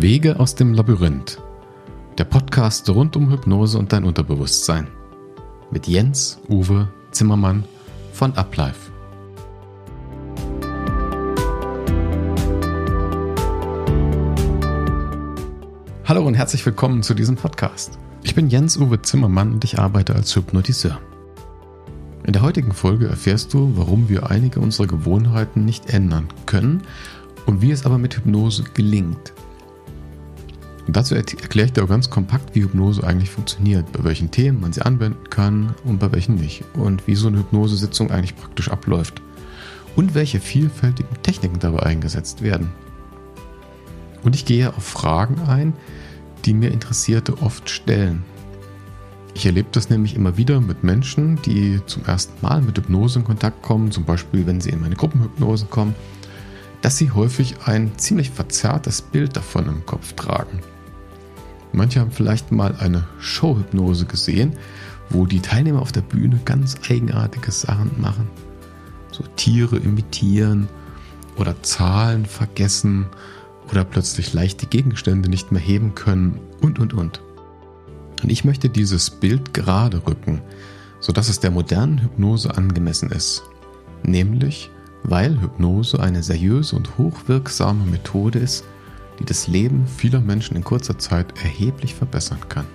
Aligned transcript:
Wege 0.00 0.38
aus 0.38 0.54
dem 0.54 0.74
Labyrinth. 0.74 1.42
Der 2.18 2.24
Podcast 2.24 2.88
rund 2.88 3.16
um 3.16 3.32
Hypnose 3.32 3.76
und 3.76 3.92
dein 3.92 4.04
Unterbewusstsein. 4.04 4.86
Mit 5.72 5.88
Jens 5.88 6.38
Uwe 6.48 6.88
Zimmermann 7.10 7.64
von 8.12 8.32
Uplife. 8.34 8.92
Hallo 16.04 16.24
und 16.24 16.34
herzlich 16.34 16.64
willkommen 16.64 17.02
zu 17.02 17.14
diesem 17.14 17.34
Podcast. 17.34 17.98
Ich 18.22 18.36
bin 18.36 18.50
Jens 18.50 18.76
Uwe 18.76 19.02
Zimmermann 19.02 19.54
und 19.54 19.64
ich 19.64 19.80
arbeite 19.80 20.14
als 20.14 20.36
Hypnotiseur. 20.36 21.00
In 22.22 22.32
der 22.32 22.42
heutigen 22.42 22.72
Folge 22.72 23.08
erfährst 23.08 23.52
du, 23.52 23.72
warum 23.74 24.08
wir 24.08 24.30
einige 24.30 24.60
unserer 24.60 24.86
Gewohnheiten 24.86 25.64
nicht 25.64 25.92
ändern 25.92 26.28
können 26.46 26.82
und 27.46 27.62
wie 27.62 27.72
es 27.72 27.84
aber 27.84 27.98
mit 27.98 28.16
Hypnose 28.16 28.62
gelingt. 28.74 29.32
Und 30.88 30.96
dazu 30.96 31.14
erkläre 31.14 31.66
ich 31.66 31.74
dir 31.74 31.84
auch 31.84 31.88
ganz 31.88 32.08
kompakt, 32.08 32.54
wie 32.54 32.62
Hypnose 32.62 33.04
eigentlich 33.04 33.28
funktioniert, 33.28 33.92
bei 33.92 34.04
welchen 34.04 34.30
Themen 34.30 34.58
man 34.58 34.72
sie 34.72 34.80
anwenden 34.80 35.28
kann 35.28 35.74
und 35.84 35.98
bei 35.98 36.10
welchen 36.12 36.36
nicht 36.36 36.64
und 36.72 37.06
wie 37.06 37.14
so 37.14 37.28
eine 37.28 37.40
Hypnosesitzung 37.40 38.10
eigentlich 38.10 38.34
praktisch 38.34 38.70
abläuft 38.70 39.20
und 39.96 40.14
welche 40.14 40.40
vielfältigen 40.40 41.22
Techniken 41.22 41.58
dabei 41.58 41.80
eingesetzt 41.80 42.40
werden. 42.40 42.70
Und 44.24 44.34
ich 44.34 44.46
gehe 44.46 44.74
auf 44.74 44.82
Fragen 44.82 45.42
ein, 45.42 45.74
die 46.46 46.54
mir 46.54 46.70
Interessierte 46.70 47.42
oft 47.42 47.68
stellen. 47.68 48.24
Ich 49.34 49.44
erlebe 49.44 49.68
das 49.72 49.90
nämlich 49.90 50.16
immer 50.16 50.38
wieder 50.38 50.58
mit 50.58 50.84
Menschen, 50.84 51.38
die 51.42 51.82
zum 51.84 52.06
ersten 52.06 52.40
Mal 52.40 52.62
mit 52.62 52.78
Hypnose 52.78 53.18
in 53.18 53.26
Kontakt 53.26 53.60
kommen, 53.60 53.90
zum 53.90 54.04
Beispiel 54.04 54.46
wenn 54.46 54.62
sie 54.62 54.70
in 54.70 54.80
meine 54.80 54.96
Gruppenhypnose 54.96 55.66
kommen, 55.66 55.94
dass 56.80 56.96
sie 56.96 57.10
häufig 57.10 57.56
ein 57.66 57.98
ziemlich 57.98 58.30
verzerrtes 58.30 59.02
Bild 59.02 59.36
davon 59.36 59.68
im 59.68 59.84
Kopf 59.84 60.14
tragen. 60.14 60.62
Manche 61.72 62.00
haben 62.00 62.10
vielleicht 62.10 62.52
mal 62.52 62.74
eine 62.78 63.04
Showhypnose 63.18 64.06
gesehen, 64.06 64.54
wo 65.10 65.26
die 65.26 65.40
Teilnehmer 65.40 65.80
auf 65.80 65.92
der 65.92 66.00
Bühne 66.02 66.40
ganz 66.44 66.76
eigenartige 66.90 67.50
Sachen 67.50 67.90
machen. 68.00 68.28
So 69.10 69.24
Tiere 69.36 69.76
imitieren 69.76 70.68
oder 71.36 71.62
Zahlen 71.62 72.26
vergessen 72.26 73.06
oder 73.70 73.84
plötzlich 73.84 74.32
leichte 74.32 74.66
Gegenstände 74.66 75.28
nicht 75.28 75.52
mehr 75.52 75.60
heben 75.60 75.94
können 75.94 76.40
und 76.60 76.78
und 76.78 76.94
und. 76.94 77.22
Und 78.22 78.32
ich 78.32 78.44
möchte 78.44 78.68
dieses 78.68 79.10
Bild 79.10 79.54
gerade 79.54 80.06
rücken, 80.06 80.42
sodass 81.00 81.28
es 81.28 81.40
der 81.40 81.50
modernen 81.50 81.98
Hypnose 81.98 82.56
angemessen 82.56 83.10
ist. 83.10 83.42
Nämlich, 84.02 84.70
weil 85.04 85.40
Hypnose 85.40 86.00
eine 86.00 86.22
seriöse 86.22 86.76
und 86.76 86.98
hochwirksame 86.98 87.84
Methode 87.84 88.40
ist, 88.40 88.64
die 89.18 89.24
das 89.24 89.48
Leben 89.48 89.86
vieler 89.86 90.20
Menschen 90.20 90.56
in 90.56 90.64
kurzer 90.64 90.98
Zeit 90.98 91.38
erheblich 91.42 91.94
verbessern 91.94 92.40
kann. 92.48 92.66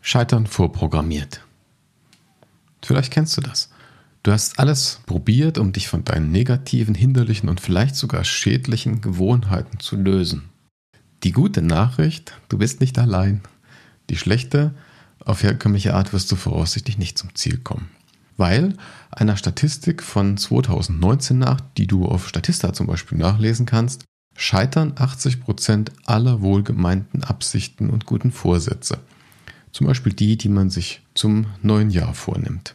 Scheitern 0.00 0.46
vorprogrammiert. 0.46 1.42
Vielleicht 2.82 3.12
kennst 3.12 3.36
du 3.36 3.40
das. 3.40 3.70
Du 4.22 4.32
hast 4.32 4.58
alles 4.58 5.00
probiert, 5.06 5.58
um 5.58 5.72
dich 5.72 5.88
von 5.88 6.04
deinen 6.04 6.30
negativen, 6.30 6.94
hinderlichen 6.94 7.48
und 7.48 7.60
vielleicht 7.60 7.96
sogar 7.96 8.24
schädlichen 8.24 9.00
Gewohnheiten 9.00 9.80
zu 9.80 9.96
lösen. 9.96 10.50
Die 11.22 11.32
gute 11.32 11.62
Nachricht, 11.62 12.34
du 12.48 12.58
bist 12.58 12.80
nicht 12.80 12.98
allein. 12.98 13.40
Die 14.10 14.16
schlechte, 14.16 14.74
auf 15.24 15.42
herkömmliche 15.42 15.94
Art 15.94 16.12
wirst 16.12 16.30
du 16.30 16.36
voraussichtlich 16.36 16.98
nicht 16.98 17.18
zum 17.18 17.34
Ziel 17.34 17.58
kommen 17.58 17.90
weil 18.36 18.74
einer 19.10 19.36
Statistik 19.36 20.02
von 20.02 20.36
2019 20.36 21.38
nach, 21.38 21.60
die 21.76 21.86
du 21.86 22.06
auf 22.06 22.28
Statista 22.28 22.72
zum 22.72 22.86
Beispiel 22.86 23.18
nachlesen 23.18 23.66
kannst, 23.66 24.04
scheitern 24.36 24.92
80 24.96 25.40
Prozent 25.40 25.92
aller 26.04 26.42
wohlgemeinten 26.42 27.24
Absichten 27.24 27.90
und 27.90 28.06
guten 28.06 28.32
Vorsätze. 28.32 28.98
Zum 29.72 29.86
Beispiel 29.86 30.12
die, 30.12 30.36
die 30.36 30.48
man 30.48 30.70
sich 30.70 31.02
zum 31.14 31.46
neuen 31.62 31.90
Jahr 31.90 32.14
vornimmt. 32.14 32.74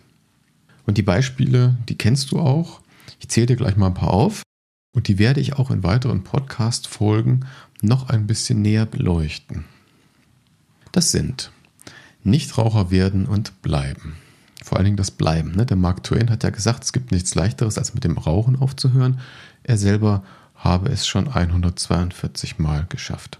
Und 0.86 0.98
die 0.98 1.04
Beispiele, 1.04 1.78
die 1.88 1.98
kennst 1.98 2.32
du 2.32 2.40
auch. 2.40 2.82
Ich 3.20 3.30
zähle 3.30 3.48
dir 3.48 3.56
gleich 3.56 3.76
mal 3.76 3.88
ein 3.88 3.94
paar 3.94 4.12
auf 4.12 4.44
und 4.94 5.08
die 5.08 5.20
werde 5.20 5.40
ich 5.40 5.54
auch 5.54 5.72
in 5.72 5.84
weiteren 5.84 6.24
Podcast-Folgen 6.24 7.46
noch 7.82 8.10
ein 8.10 8.28
bisschen 8.28 8.62
näher 8.62 8.86
beleuchten. 8.86 9.66
Das 10.92 11.12
sind 11.12 11.52
Nichtraucher 12.24 12.92
werden 12.92 13.26
und 13.26 13.62
bleiben. 13.62 14.18
Vor 14.64 14.78
allen 14.78 14.86
Dingen 14.86 14.98
das 14.98 15.12
Bleiben. 15.12 15.52
Ne? 15.52 15.66
Der 15.66 15.78
Mark 15.78 16.04
Twain 16.04 16.30
hat 16.30 16.44
ja 16.44 16.50
gesagt, 16.52 16.84
es 16.84 16.94
gibt 16.94 17.12
nichts 17.12 17.34
leichteres, 17.36 17.78
als 17.78 17.94
mit 17.94 18.04
dem 18.04 18.18
Rauchen 18.18 18.56
aufzuhören. 18.56 19.20
Er 19.64 19.78
selber 19.78 20.24
habe 20.56 20.90
es 20.90 21.08
schon 21.08 21.28
142 21.28 22.60
Mal 22.60 22.86
geschafft. 22.88 23.40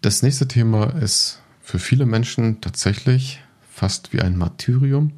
Das 0.00 0.22
nächste 0.22 0.46
Thema 0.46 0.94
ist 0.94 1.42
für 1.60 1.80
viele 1.80 2.06
Menschen 2.06 2.60
tatsächlich 2.60 3.40
fast 3.68 4.12
wie 4.12 4.20
ein 4.20 4.36
Martyrium. 4.36 5.12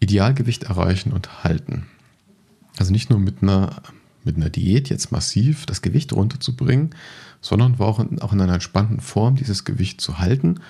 Idealgewicht 0.00 0.64
erreichen 0.64 1.12
und 1.12 1.44
halten. 1.44 1.86
Also 2.76 2.90
nicht 2.90 3.10
nur 3.10 3.20
mit 3.20 3.42
einer, 3.42 3.82
mit 4.24 4.36
einer 4.36 4.50
Diät 4.50 4.88
jetzt 4.88 5.12
massiv 5.12 5.66
das 5.66 5.82
Gewicht 5.82 6.12
runterzubringen, 6.12 6.94
sondern 7.40 7.78
auch 7.78 8.00
in, 8.00 8.20
auch 8.20 8.32
in 8.32 8.40
einer 8.40 8.54
entspannten 8.54 9.00
Form 9.00 9.36
dieses 9.36 9.64
Gewicht 9.64 10.00
zu 10.00 10.18
halten 10.18 10.60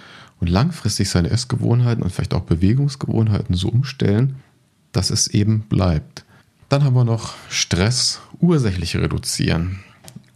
und 0.43 0.49
langfristig 0.49 1.09
seine 1.09 1.31
Essgewohnheiten 1.31 2.03
und 2.03 2.11
vielleicht 2.11 2.35
auch 2.35 2.41
Bewegungsgewohnheiten 2.41 3.55
so 3.55 3.69
umstellen, 3.69 4.41
dass 4.91 5.11
es 5.11 5.29
eben 5.29 5.61
bleibt. 5.61 6.25
Dann 6.69 6.83
haben 6.83 6.97
wir 6.97 7.05
noch 7.05 7.35
Stress 7.49 8.19
ursächlich 8.41 8.97
reduzieren 8.97 9.79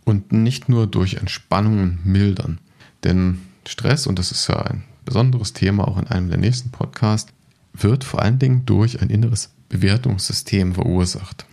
und 0.05 0.31
nicht 0.31 0.69
nur 0.69 0.87
durch 0.87 1.15
Entspannungen 1.15 1.99
mildern. 2.05 2.59
Denn 3.03 3.41
Stress, 3.67 4.07
und 4.07 4.21
das 4.21 4.31
ist 4.31 4.47
ja 4.47 4.63
ein 4.63 4.85
besonderes 5.05 5.55
Thema 5.55 5.89
auch 5.89 5.99
in 5.99 6.07
einem 6.07 6.29
der 6.29 6.39
nächsten 6.39 6.71
Podcasts, 6.71 7.33
wird 7.73 8.05
vor 8.05 8.23
allen 8.23 8.39
Dingen 8.39 8.65
durch 8.65 9.03
ein 9.03 9.11
inneres 9.11 9.51
Bewertungssystem 9.71 10.75
verursacht. 10.75 11.47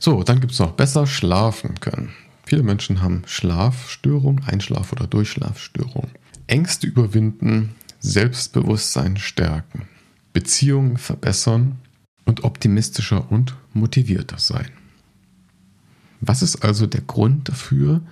So, 0.00 0.24
dann 0.24 0.40
gibt 0.40 0.52
es 0.52 0.58
noch 0.58 0.72
besser 0.72 1.06
schlafen 1.06 1.78
können. 1.78 2.10
Viele 2.44 2.64
Menschen 2.64 3.02
haben 3.02 3.22
Schlafstörungen, 3.26 4.42
Einschlaf- 4.42 4.90
oder 4.90 5.06
Durchschlafstörungen. 5.06 6.10
Ängste 6.50 6.86
überwinden, 6.86 7.76
Selbstbewusstsein 8.00 9.16
stärken, 9.16 9.88
Beziehungen 10.32 10.96
verbessern 10.96 11.78
und 12.24 12.44
optimistischer 12.44 13.30
und 13.30 13.54
motivierter 13.72 14.38
sein. 14.38 14.68
Was 16.20 16.42
ist 16.42 16.64
also 16.64 16.86
der 16.86 17.02
Grund 17.02 17.48
dafür, 17.48 18.02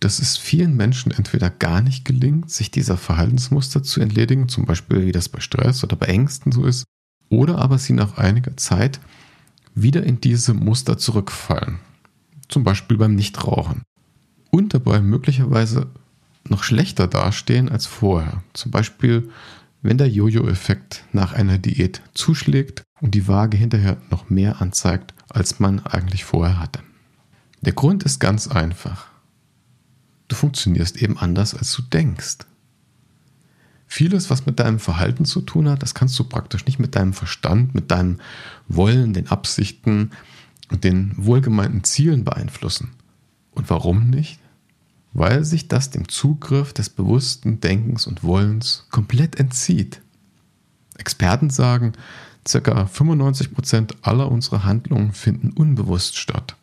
dass 0.00 0.20
es 0.20 0.36
vielen 0.36 0.76
Menschen 0.76 1.10
entweder 1.10 1.50
gar 1.50 1.82
nicht 1.82 2.04
gelingt, 2.04 2.50
sich 2.50 2.70
dieser 2.70 2.96
Verhaltensmuster 2.96 3.82
zu 3.82 4.00
entledigen, 4.00 4.48
zum 4.48 4.64
Beispiel 4.64 5.06
wie 5.06 5.12
das 5.12 5.28
bei 5.28 5.40
Stress 5.40 5.82
oder 5.82 5.96
bei 5.96 6.06
Ängsten 6.06 6.52
so 6.52 6.66
ist, 6.66 6.84
oder 7.30 7.58
aber 7.58 7.78
sie 7.78 7.94
nach 7.94 8.16
einiger 8.16 8.56
Zeit 8.56 9.00
wieder 9.74 10.04
in 10.04 10.20
diese 10.20 10.54
Muster 10.54 10.98
zurückfallen, 10.98 11.80
zum 12.48 12.62
Beispiel 12.62 12.96
beim 12.96 13.14
Nichtrauchen, 13.14 13.82
und 14.50 14.72
dabei 14.72 15.00
möglicherweise 15.00 15.88
noch 16.50 16.62
schlechter 16.62 17.06
dastehen 17.06 17.68
als 17.68 17.86
vorher. 17.86 18.42
Zum 18.52 18.70
Beispiel, 18.70 19.30
wenn 19.82 19.98
der 19.98 20.08
Jojo-Effekt 20.08 21.04
nach 21.12 21.32
einer 21.32 21.58
Diät 21.58 22.02
zuschlägt 22.14 22.82
und 23.00 23.14
die 23.14 23.28
Waage 23.28 23.56
hinterher 23.56 23.98
noch 24.10 24.30
mehr 24.30 24.60
anzeigt, 24.60 25.14
als 25.28 25.60
man 25.60 25.84
eigentlich 25.86 26.24
vorher 26.24 26.58
hatte. 26.58 26.80
Der 27.60 27.72
Grund 27.72 28.02
ist 28.04 28.18
ganz 28.18 28.48
einfach. 28.48 29.06
Du 30.28 30.36
funktionierst 30.36 30.96
eben 31.02 31.18
anders, 31.18 31.54
als 31.54 31.72
du 31.72 31.82
denkst. 31.82 32.38
Vieles, 33.86 34.30
was 34.30 34.46
mit 34.46 34.58
deinem 34.58 34.80
Verhalten 34.80 35.24
zu 35.24 35.40
tun 35.40 35.68
hat, 35.68 35.82
das 35.82 35.94
kannst 35.94 36.18
du 36.18 36.24
praktisch 36.24 36.66
nicht 36.66 36.78
mit 36.78 36.96
deinem 36.96 37.12
Verstand, 37.12 37.74
mit 37.74 37.90
deinem 37.90 38.18
Wollen, 38.66 39.12
den 39.12 39.28
Absichten 39.28 40.10
und 40.70 40.82
den 40.82 41.14
wohlgemeinten 41.16 41.84
Zielen 41.84 42.24
beeinflussen. 42.24 42.90
Und 43.52 43.70
warum 43.70 44.10
nicht? 44.10 44.40
Weil 45.18 45.44
sich 45.44 45.66
das 45.66 45.88
dem 45.88 46.10
Zugriff 46.10 46.74
des 46.74 46.90
bewussten 46.90 47.58
Denkens 47.60 48.06
und 48.06 48.22
Wollens 48.22 48.86
komplett 48.90 49.40
entzieht. 49.40 50.02
Experten 50.98 51.48
sagen, 51.48 51.92
ca. 52.44 52.82
95% 52.84 53.94
aller 54.02 54.30
unserer 54.30 54.64
Handlungen 54.64 55.12
finden 55.12 55.52
unbewusst 55.52 56.18
statt. 56.18 56.54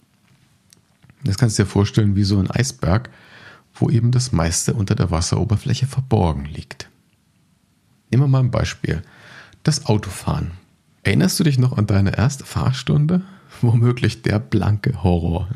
Das 1.23 1.37
kannst 1.37 1.57
du 1.57 1.63
dir 1.63 1.69
vorstellen 1.69 2.15
wie 2.15 2.23
so 2.23 2.37
ein 2.37 2.51
Eisberg, 2.51 3.09
wo 3.73 3.89
eben 3.89 4.11
das 4.11 4.31
meiste 4.31 4.75
unter 4.75 4.93
der 4.93 5.09
Wasseroberfläche 5.09 5.87
verborgen 5.87 6.45
liegt. 6.45 6.89
Nehmen 8.11 8.23
wir 8.23 8.27
mal 8.27 8.39
ein 8.39 8.51
Beispiel. 8.51 9.01
Das 9.63 9.87
Autofahren. 9.87 10.51
Erinnerst 11.01 11.39
du 11.39 11.43
dich 11.43 11.57
noch 11.57 11.75
an 11.75 11.87
deine 11.87 12.15
erste 12.15 12.45
Fahrstunde? 12.45 13.23
Womöglich 13.63 14.21
der 14.21 14.39
blanke 14.39 15.03
Horror. 15.03 15.47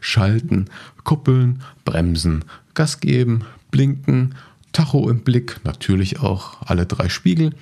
Schalten, 0.00 0.66
kuppeln, 1.04 1.62
bremsen, 1.84 2.44
Gas 2.74 3.00
geben, 3.00 3.44
blinken, 3.70 4.34
Tacho 4.72 5.08
im 5.08 5.20
Blick, 5.20 5.60
natürlich 5.64 6.20
auch 6.20 6.62
alle 6.62 6.86
drei 6.86 7.08
Spiegel 7.08 7.54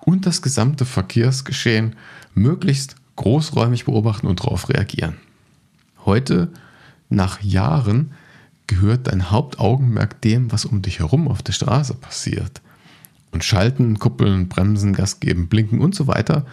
und 0.00 0.26
das 0.26 0.42
gesamte 0.42 0.84
Verkehrsgeschehen 0.84 1.96
möglichst 2.34 2.96
großräumig 3.16 3.84
beobachten 3.84 4.26
und 4.26 4.40
darauf 4.40 4.68
reagieren. 4.68 5.14
Heute, 6.04 6.48
nach 7.08 7.40
Jahren, 7.42 8.12
gehört 8.66 9.06
dein 9.06 9.30
Hauptaugenmerk 9.30 10.20
dem, 10.22 10.50
was 10.52 10.64
um 10.64 10.82
dich 10.82 10.98
herum 10.98 11.28
auf 11.28 11.42
der 11.42 11.52
Straße 11.52 11.94
passiert. 11.94 12.60
Und 13.30 13.44
Schalten, 13.44 13.98
Kuppeln, 13.98 14.48
Bremsen, 14.48 14.92
Gas 14.92 15.20
geben, 15.20 15.48
Blinken 15.48 15.80
und 15.80 15.94
so 15.94 16.06
weiter, 16.06 16.46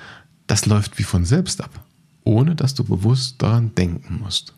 das 0.48 0.66
läuft 0.66 1.00
wie 1.00 1.04
von 1.04 1.26
selbst 1.26 1.62
ab, 1.62 1.86
ohne 2.24 2.56
dass 2.56 2.74
du 2.74 2.84
bewusst 2.84 3.42
daran 3.42 3.74
denken 3.76 4.20
musst. 4.22 4.54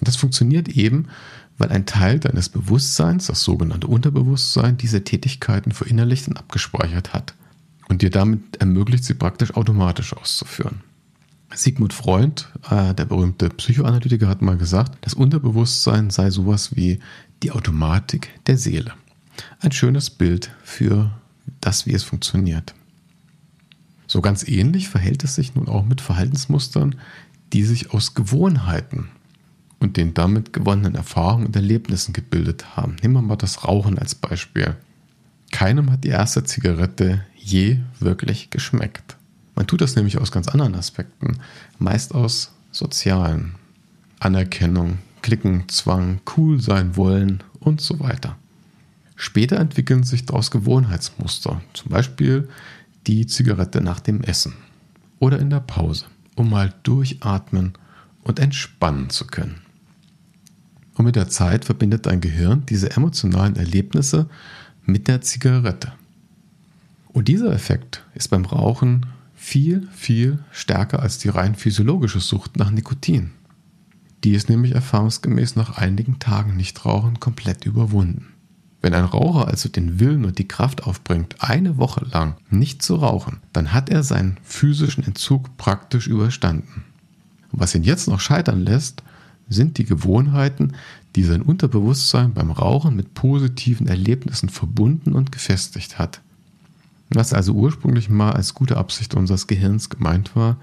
Das 0.00 0.16
funktioniert 0.16 0.68
eben, 0.68 1.08
weil 1.58 1.70
ein 1.70 1.86
Teil 1.86 2.18
deines 2.18 2.48
Bewusstseins, 2.48 3.26
das 3.26 3.42
sogenannte 3.42 3.86
Unterbewusstsein, 3.86 4.76
diese 4.76 5.04
Tätigkeiten 5.04 5.72
verinnerlicht 5.72 6.28
und 6.28 6.36
abgespeichert 6.36 7.14
hat 7.14 7.34
und 7.88 8.02
dir 8.02 8.10
damit 8.10 8.56
ermöglicht, 8.56 9.04
sie 9.04 9.14
praktisch 9.14 9.54
automatisch 9.54 10.12
auszuführen. 10.12 10.80
Sigmund 11.54 11.94
Freund, 11.94 12.48
äh, 12.70 12.92
der 12.94 13.04
berühmte 13.04 13.48
Psychoanalytiker, 13.48 14.28
hat 14.28 14.42
mal 14.42 14.56
gesagt, 14.56 14.98
das 15.02 15.14
Unterbewusstsein 15.14 16.10
sei 16.10 16.30
sowas 16.30 16.76
wie 16.76 16.98
die 17.42 17.52
Automatik 17.52 18.28
der 18.46 18.58
Seele. 18.58 18.92
Ein 19.60 19.72
schönes 19.72 20.10
Bild 20.10 20.50
für 20.62 21.12
das, 21.60 21.86
wie 21.86 21.94
es 21.94 22.02
funktioniert. 22.02 22.74
So 24.06 24.20
ganz 24.20 24.46
ähnlich 24.46 24.88
verhält 24.88 25.24
es 25.24 25.34
sich 25.34 25.54
nun 25.54 25.68
auch 25.68 25.84
mit 25.84 26.00
Verhaltensmustern, 26.00 26.96
die 27.52 27.64
sich 27.64 27.92
aus 27.92 28.14
Gewohnheiten 28.14 29.08
und 29.78 29.96
den 29.96 30.14
damit 30.14 30.52
gewonnenen 30.52 30.94
Erfahrungen 30.94 31.46
und 31.46 31.56
Erlebnissen 31.56 32.12
gebildet 32.12 32.76
haben. 32.76 32.96
Nehmen 33.02 33.14
wir 33.14 33.22
mal 33.22 33.36
das 33.36 33.64
Rauchen 33.64 33.98
als 33.98 34.14
Beispiel. 34.14 34.76
Keinem 35.52 35.90
hat 35.90 36.04
die 36.04 36.08
erste 36.08 36.44
Zigarette 36.44 37.24
je 37.36 37.78
wirklich 38.00 38.50
geschmeckt. 38.50 39.16
Man 39.54 39.66
tut 39.66 39.80
das 39.80 39.96
nämlich 39.96 40.18
aus 40.18 40.32
ganz 40.32 40.48
anderen 40.48 40.74
Aspekten, 40.74 41.38
meist 41.78 42.14
aus 42.14 42.52
sozialen. 42.72 43.54
Anerkennung, 44.18 44.98
Klicken, 45.22 45.68
Zwang, 45.68 46.20
cool 46.36 46.60
sein 46.60 46.96
wollen 46.96 47.42
und 47.60 47.80
so 47.80 48.00
weiter. 48.00 48.36
Später 49.14 49.58
entwickeln 49.58 50.04
sich 50.04 50.26
daraus 50.26 50.50
Gewohnheitsmuster, 50.50 51.62
zum 51.72 51.90
Beispiel 51.90 52.48
die 53.06 53.26
Zigarette 53.26 53.80
nach 53.80 54.00
dem 54.00 54.22
Essen 54.22 54.54
oder 55.18 55.38
in 55.38 55.50
der 55.50 55.60
Pause, 55.60 56.06
um 56.34 56.50
mal 56.50 56.74
durchatmen 56.82 57.74
und 58.22 58.38
entspannen 58.38 59.10
zu 59.10 59.26
können. 59.26 59.60
Und 60.94 61.04
mit 61.04 61.16
der 61.16 61.28
Zeit 61.28 61.64
verbindet 61.64 62.06
dein 62.06 62.20
Gehirn 62.20 62.64
diese 62.66 62.90
emotionalen 62.90 63.56
Erlebnisse 63.56 64.28
mit 64.84 65.08
der 65.08 65.20
Zigarette. 65.20 65.92
Und 67.08 67.28
dieser 67.28 67.52
Effekt 67.52 68.04
ist 68.14 68.28
beim 68.28 68.44
Rauchen 68.44 69.06
viel, 69.34 69.88
viel 69.92 70.38
stärker 70.50 71.00
als 71.00 71.18
die 71.18 71.28
rein 71.28 71.54
physiologische 71.54 72.20
Sucht 72.20 72.56
nach 72.56 72.70
Nikotin. 72.70 73.30
Die 74.24 74.32
ist 74.32 74.48
nämlich 74.48 74.72
erfahrungsgemäß 74.72 75.56
nach 75.56 75.76
einigen 75.76 76.18
Tagen 76.18 76.56
Nichtrauchen 76.56 77.20
komplett 77.20 77.64
überwunden. 77.64 78.32
Wenn 78.86 78.94
ein 78.94 79.04
Raucher 79.04 79.48
also 79.48 79.68
den 79.68 79.98
Willen 79.98 80.24
und 80.24 80.38
die 80.38 80.46
Kraft 80.46 80.84
aufbringt, 80.84 81.34
eine 81.40 81.76
Woche 81.76 82.06
lang 82.12 82.36
nicht 82.50 82.82
zu 82.82 82.94
rauchen, 82.94 83.38
dann 83.52 83.72
hat 83.72 83.90
er 83.90 84.04
seinen 84.04 84.36
physischen 84.44 85.02
Entzug 85.02 85.56
praktisch 85.56 86.06
überstanden. 86.06 86.84
Was 87.50 87.74
ihn 87.74 87.82
jetzt 87.82 88.06
noch 88.06 88.20
scheitern 88.20 88.60
lässt, 88.60 89.02
sind 89.48 89.78
die 89.78 89.86
Gewohnheiten, 89.86 90.74
die 91.16 91.24
sein 91.24 91.42
Unterbewusstsein 91.42 92.32
beim 92.32 92.52
Rauchen 92.52 92.94
mit 92.94 93.12
positiven 93.14 93.88
Erlebnissen 93.88 94.50
verbunden 94.50 95.14
und 95.14 95.32
gefestigt 95.32 95.98
hat. 95.98 96.20
Was 97.10 97.32
also 97.32 97.54
ursprünglich 97.54 98.08
mal 98.08 98.34
als 98.34 98.54
gute 98.54 98.76
Absicht 98.76 99.16
unseres 99.16 99.48
Gehirns 99.48 99.90
gemeint 99.90 100.36
war, 100.36 100.58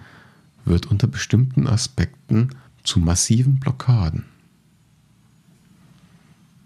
wird 0.63 0.85
unter 0.85 1.07
bestimmten 1.07 1.67
Aspekten 1.67 2.51
zu 2.85 3.01
massiven 3.01 3.59
Blockaden. 3.59 4.23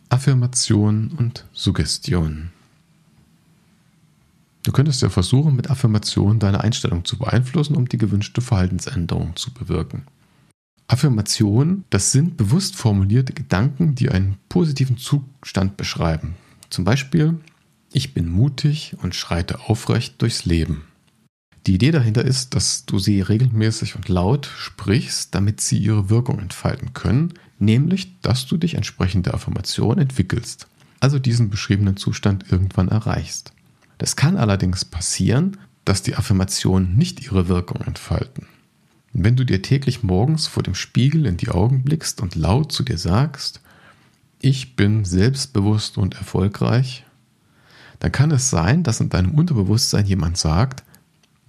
Affirmation 0.09 1.12
und 1.18 1.45
Suggestion. 1.51 2.51
Du 4.63 4.71
könntest 4.71 5.01
ja 5.01 5.09
versuchen, 5.09 5.56
mit 5.56 5.69
Affirmationen 5.69 6.39
deine 6.39 6.62
Einstellung 6.62 7.06
zu 7.06 7.18
beeinflussen, 7.18 7.75
um 7.75 7.88
die 7.88 7.98
gewünschte 7.98 8.42
Verhaltensänderung 8.42 9.36
zu 9.36 9.54
bewirken. 9.54 10.04
Affirmationen, 10.88 11.83
das 11.89 12.12
sind 12.13 12.38
bewusst 12.38 12.75
formulierte 12.75 13.33
Gedanken, 13.33 13.95
die 13.95 14.09
einen 14.09 14.38
positiven 14.48 14.98
Zustand 14.98 15.75
beschreiben. 15.75 16.36
Zum 16.69 16.86
Beispiel, 16.86 17.39
ich 17.92 18.13
bin 18.13 18.30
mutig 18.30 18.95
und 19.01 19.15
schreite 19.15 19.60
aufrecht 19.68 20.21
durchs 20.21 20.45
Leben. 20.45 20.83
Die 21.65 21.75
Idee 21.75 21.92
dahinter 21.92 22.24
ist, 22.24 22.56
dass 22.56 22.86
du 22.86 22.98
sie 22.98 23.19
regelmäßig 23.19 23.98
und 23.98 24.07
laut 24.07 24.50
sprichst, 24.57 25.36
damit 25.36 25.60
sie 25.60 25.77
ihre 25.77 26.10
Wirkung 26.10 26.39
entfalten 26.39 26.94
können, 26.94 27.33
nämlich 27.59 28.19
dass 28.21 28.45
du 28.45 28.57
dich 28.57 28.75
entsprechend 28.75 29.25
der 29.25 29.33
Affirmation 29.33 29.98
entwickelst, 29.98 30.68
also 31.00 31.19
diesen 31.19 31.50
beschriebenen 31.50 31.98
Zustand 31.98 32.51
irgendwann 32.51 32.89
erreichst. 32.89 33.54
Das 33.98 34.15
kann 34.15 34.38
allerdings 34.38 34.86
passieren, 34.86 35.57
dass 35.86 36.01
die 36.01 36.15
Affirmationen 36.15 36.98
nicht 36.98 37.24
ihre 37.24 37.48
Wirkung 37.48 37.81
entfalten. 37.81 38.45
Wenn 39.13 39.36
du 39.36 39.45
dir 39.45 39.62
täglich 39.62 40.04
morgens 40.04 40.45
vor 40.48 40.63
dem 40.63 40.75
Spiegel 40.75 41.25
in 41.25 41.38
die 41.38 41.50
Augen 41.50 41.83
blickst 41.83 42.21
und 42.21 42.36
laut 42.36 42.71
zu 42.71 42.83
dir 42.83 42.98
sagst, 42.98 43.62
ich 44.39 44.75
bin 44.75 45.06
selbstbewusst 45.06 45.98
und 45.98 46.15
erfolgreich, 46.15 47.06
dann 48.00 48.12
kann 48.12 48.30
es 48.31 48.50
sein, 48.50 48.83
dass 48.83 49.00
in 49.00 49.10
deinem 49.10 49.33
Unterbewusstsein 49.33 50.06
jemand 50.06 50.38
sagt, 50.38 50.83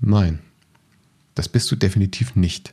nein, 0.01 0.39
das 1.35 1.49
bist 1.49 1.71
du 1.71 1.77
definitiv 1.77 2.37
nicht. 2.37 2.73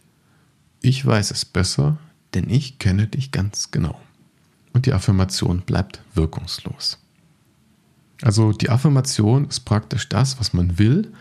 Ich 0.81 1.05
weiß 1.05 1.31
es 1.31 1.43
besser, 1.45 1.97
denn 2.35 2.49
ich 2.49 2.77
kenne 2.79 3.07
dich 3.07 3.31
ganz 3.31 3.71
genau. 3.71 3.99
Und 4.73 4.85
die 4.85 4.93
Affirmation 4.93 5.61
bleibt 5.61 6.01
wirkungslos. 6.13 6.99
Also 8.21 8.51
die 8.51 8.69
Affirmation 8.69 9.47
ist 9.47 9.61
praktisch 9.61 10.09
das, 10.09 10.39
was 10.39 10.53
man 10.53 10.77
will, 10.77 11.11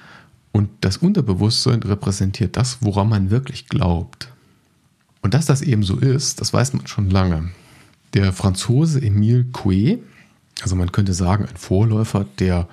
und 0.53 0.71
das 0.83 0.99
Unterbewusstsein 0.99 1.83
repräsentiert 1.83 2.57
das, 2.57 2.79
woran 2.81 3.09
man 3.09 3.31
wirklich 3.31 3.67
glaubt. 3.67 4.29
Und 5.21 5.35
dass 5.35 5.47
das 5.47 5.63
eben 5.63 5.83
so 5.83 5.97
ist, 5.97 6.41
das 6.41 6.53
weiß 6.53 6.75
man 6.75 6.87
schon 6.87 7.11
lange. 7.11 7.51
Der 8.13 8.33
Franzose 8.33 9.03
Emile 9.03 9.47
Coué 9.53 9.99
also 10.63 10.77
man 10.77 10.93
könnte 10.93 11.15
sagen, 11.15 11.47
ein 11.47 11.57
Vorläufer 11.57 12.27
der 12.39 12.69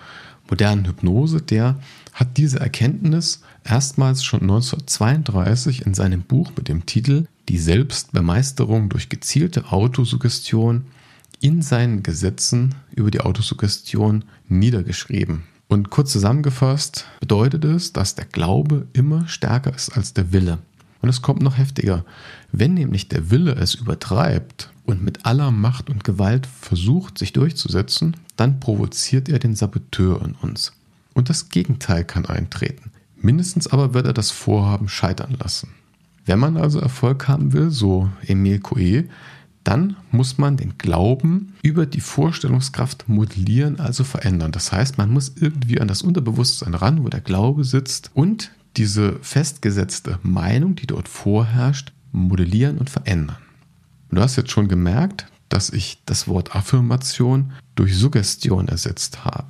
modernen 0.52 0.86
Hypnose, 0.86 1.42
der 1.42 1.80
hat 2.14 2.38
diese 2.38 2.60
Erkenntnis 2.60 3.42
erstmals 3.64 4.24
schon 4.24 4.42
1932 4.42 5.86
in 5.86 5.94
seinem 5.94 6.22
Buch 6.22 6.52
mit 6.56 6.68
dem 6.68 6.86
Titel 6.86 7.26
Die 7.50 7.58
Selbstbemeisterung 7.58 8.90
durch 8.90 9.10
gezielte 9.10 9.72
Autosuggestion 9.72 10.86
in 11.40 11.62
seinen 11.62 12.04
Gesetzen 12.04 12.76
über 12.94 13.10
die 13.10 13.22
Autosuggestion 13.22 14.26
niedergeschrieben. 14.48 15.44
Und 15.70 15.90
kurz 15.90 16.12
zusammengefasst 16.12 17.06
bedeutet 17.22 17.64
es, 17.64 17.94
dass 17.94 18.16
der 18.16 18.26
Glaube 18.26 18.88
immer 18.92 19.28
stärker 19.30 19.74
ist 19.74 19.90
als 19.90 20.14
der 20.14 20.34
Wille. 20.34 20.60
Und 21.02 21.10
es 21.10 21.22
kommt 21.22 21.42
noch 21.42 21.58
heftiger. 21.58 22.06
Wenn 22.52 22.74
nämlich 22.74 23.08
der 23.08 23.32
Wille 23.32 23.56
es 23.56 23.76
übertreibt 23.76 24.70
und 24.86 25.02
mit 25.02 25.26
aller 25.26 25.50
Macht 25.50 25.90
und 25.90 26.04
Gewalt 26.04 26.46
versucht, 26.46 27.18
sich 27.18 27.34
durchzusetzen, 27.34 28.18
dann 28.42 28.60
provoziert 28.60 29.30
er 29.30 29.38
den 29.38 29.54
Saboteur 29.54 30.20
in 30.26 30.34
uns. 30.34 30.74
Und 31.14 31.30
das 31.30 31.50
Gegenteil 31.50 32.04
kann 32.04 32.26
eintreten. 32.26 32.90
Mindestens 33.16 33.68
aber 33.68 33.94
wird 33.94 34.08
er 34.08 34.14
das 34.14 34.32
Vorhaben 34.32 34.90
scheitern 34.90 35.36
lassen. 35.40 35.70
Wenn 36.26 36.40
man 36.40 36.58
also 36.58 36.80
Erfolg 36.80 37.28
haben 37.28 37.54
will, 37.54 37.70
so 37.70 38.10
Emile 38.26 38.58
Coué, 38.58 39.08
dann 39.64 39.96
muss 40.10 40.40
man 40.40 40.58
den 40.58 40.80
Glauben 40.80 41.54
über 41.62 41.86
die 41.86 42.02
Vorstellungskraft 42.02 43.08
modellieren, 43.08 43.80
also 43.80 44.04
verändern. 44.04 44.52
Das 44.52 44.72
heißt, 44.72 44.98
man 44.98 45.12
muss 45.12 45.34
irgendwie 45.40 45.80
an 45.80 45.88
das 45.88 46.02
Unterbewusstsein 46.02 46.74
ran, 46.74 47.04
wo 47.04 47.10
der 47.10 47.22
Glaube 47.22 47.64
sitzt 47.64 48.10
und 48.16 48.50
diese 48.76 49.20
festgesetzte 49.22 50.18
Meinung, 50.24 50.76
die 50.76 50.88
dort 50.88 51.08
vorherrscht, 51.08 51.92
modellieren 52.12 52.80
und 52.80 52.90
verändern. 52.90 53.38
Du 54.10 54.20
hast 54.20 54.36
jetzt 54.36 54.50
schon 54.50 54.68
gemerkt, 54.68 55.28
dass 55.52 55.70
ich 55.70 56.02
das 56.06 56.28
Wort 56.28 56.56
Affirmation 56.56 57.52
durch 57.76 57.96
Suggestion 57.96 58.68
ersetzt 58.68 59.26
habe. 59.26 59.48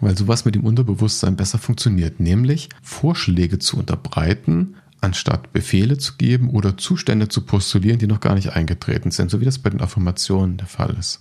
Weil 0.00 0.16
sowas 0.16 0.44
mit 0.44 0.54
dem 0.54 0.64
Unterbewusstsein 0.64 1.36
besser 1.36 1.58
funktioniert, 1.58 2.20
nämlich 2.20 2.68
Vorschläge 2.82 3.58
zu 3.58 3.78
unterbreiten, 3.78 4.74
anstatt 5.00 5.52
Befehle 5.52 5.96
zu 5.96 6.14
geben 6.16 6.50
oder 6.50 6.76
Zustände 6.76 7.28
zu 7.28 7.40
postulieren, 7.42 7.98
die 7.98 8.06
noch 8.06 8.20
gar 8.20 8.34
nicht 8.34 8.52
eingetreten 8.52 9.10
sind, 9.10 9.30
so 9.30 9.40
wie 9.40 9.44
das 9.44 9.58
bei 9.58 9.70
den 9.70 9.80
Affirmationen 9.80 10.58
der 10.58 10.66
Fall 10.66 10.96
ist. 10.98 11.20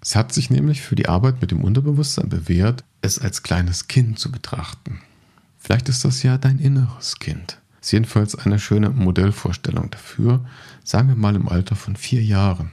Es 0.00 0.14
hat 0.14 0.32
sich 0.32 0.50
nämlich 0.50 0.80
für 0.80 0.94
die 0.94 1.08
Arbeit 1.08 1.40
mit 1.40 1.50
dem 1.50 1.64
Unterbewusstsein 1.64 2.28
bewährt, 2.28 2.84
es 3.02 3.18
als 3.18 3.42
kleines 3.42 3.88
Kind 3.88 4.18
zu 4.18 4.30
betrachten. 4.30 5.00
Vielleicht 5.58 5.88
ist 5.88 6.04
das 6.04 6.22
ja 6.22 6.38
dein 6.38 6.58
inneres 6.58 7.18
Kind. 7.18 7.58
Ist 7.80 7.92
jedenfalls 7.92 8.36
eine 8.36 8.58
schöne 8.58 8.90
Modellvorstellung 8.90 9.90
dafür, 9.90 10.44
sagen 10.84 11.08
wir 11.08 11.16
mal 11.16 11.34
im 11.34 11.48
Alter 11.48 11.74
von 11.74 11.96
vier 11.96 12.22
Jahren. 12.22 12.70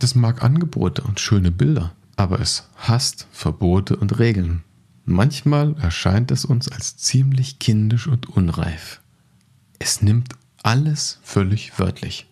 Das 0.00 0.14
mag 0.14 0.42
Angebote 0.42 1.02
und 1.02 1.20
schöne 1.20 1.50
Bilder, 1.50 1.92
aber 2.16 2.40
es 2.40 2.66
hasst 2.74 3.28
Verbote 3.32 3.96
und 3.96 4.18
Regeln. 4.18 4.64
Manchmal 5.04 5.76
erscheint 5.78 6.30
es 6.30 6.46
uns 6.46 6.68
als 6.68 6.96
ziemlich 6.96 7.58
kindisch 7.58 8.06
und 8.06 8.26
unreif. 8.30 9.02
Es 9.78 10.00
nimmt 10.00 10.32
alles 10.62 11.18
völlig 11.22 11.78
wörtlich. 11.78 12.26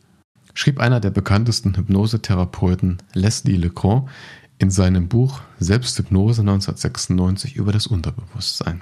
Schrieb 0.54 0.80
einer 0.80 0.98
der 0.98 1.10
bekanntesten 1.10 1.76
Hypnosetherapeuten, 1.76 3.02
Leslie 3.12 3.56
Legrand, 3.56 4.08
in 4.56 4.70
seinem 4.70 5.08
Buch 5.08 5.42
Selbsthypnose 5.60 6.40
1996 6.40 7.54
über 7.54 7.72
das 7.72 7.86
Unterbewusstsein. 7.86 8.80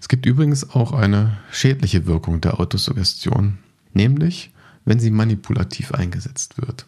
Es 0.00 0.08
gibt 0.08 0.26
übrigens 0.26 0.68
auch 0.68 0.92
eine 0.92 1.38
schädliche 1.50 2.04
Wirkung 2.04 2.42
der 2.42 2.60
Autosuggestion, 2.60 3.56
nämlich 3.94 4.50
wenn 4.84 5.00
sie 5.00 5.10
manipulativ 5.10 5.92
eingesetzt 5.92 6.60
wird. 6.60 6.84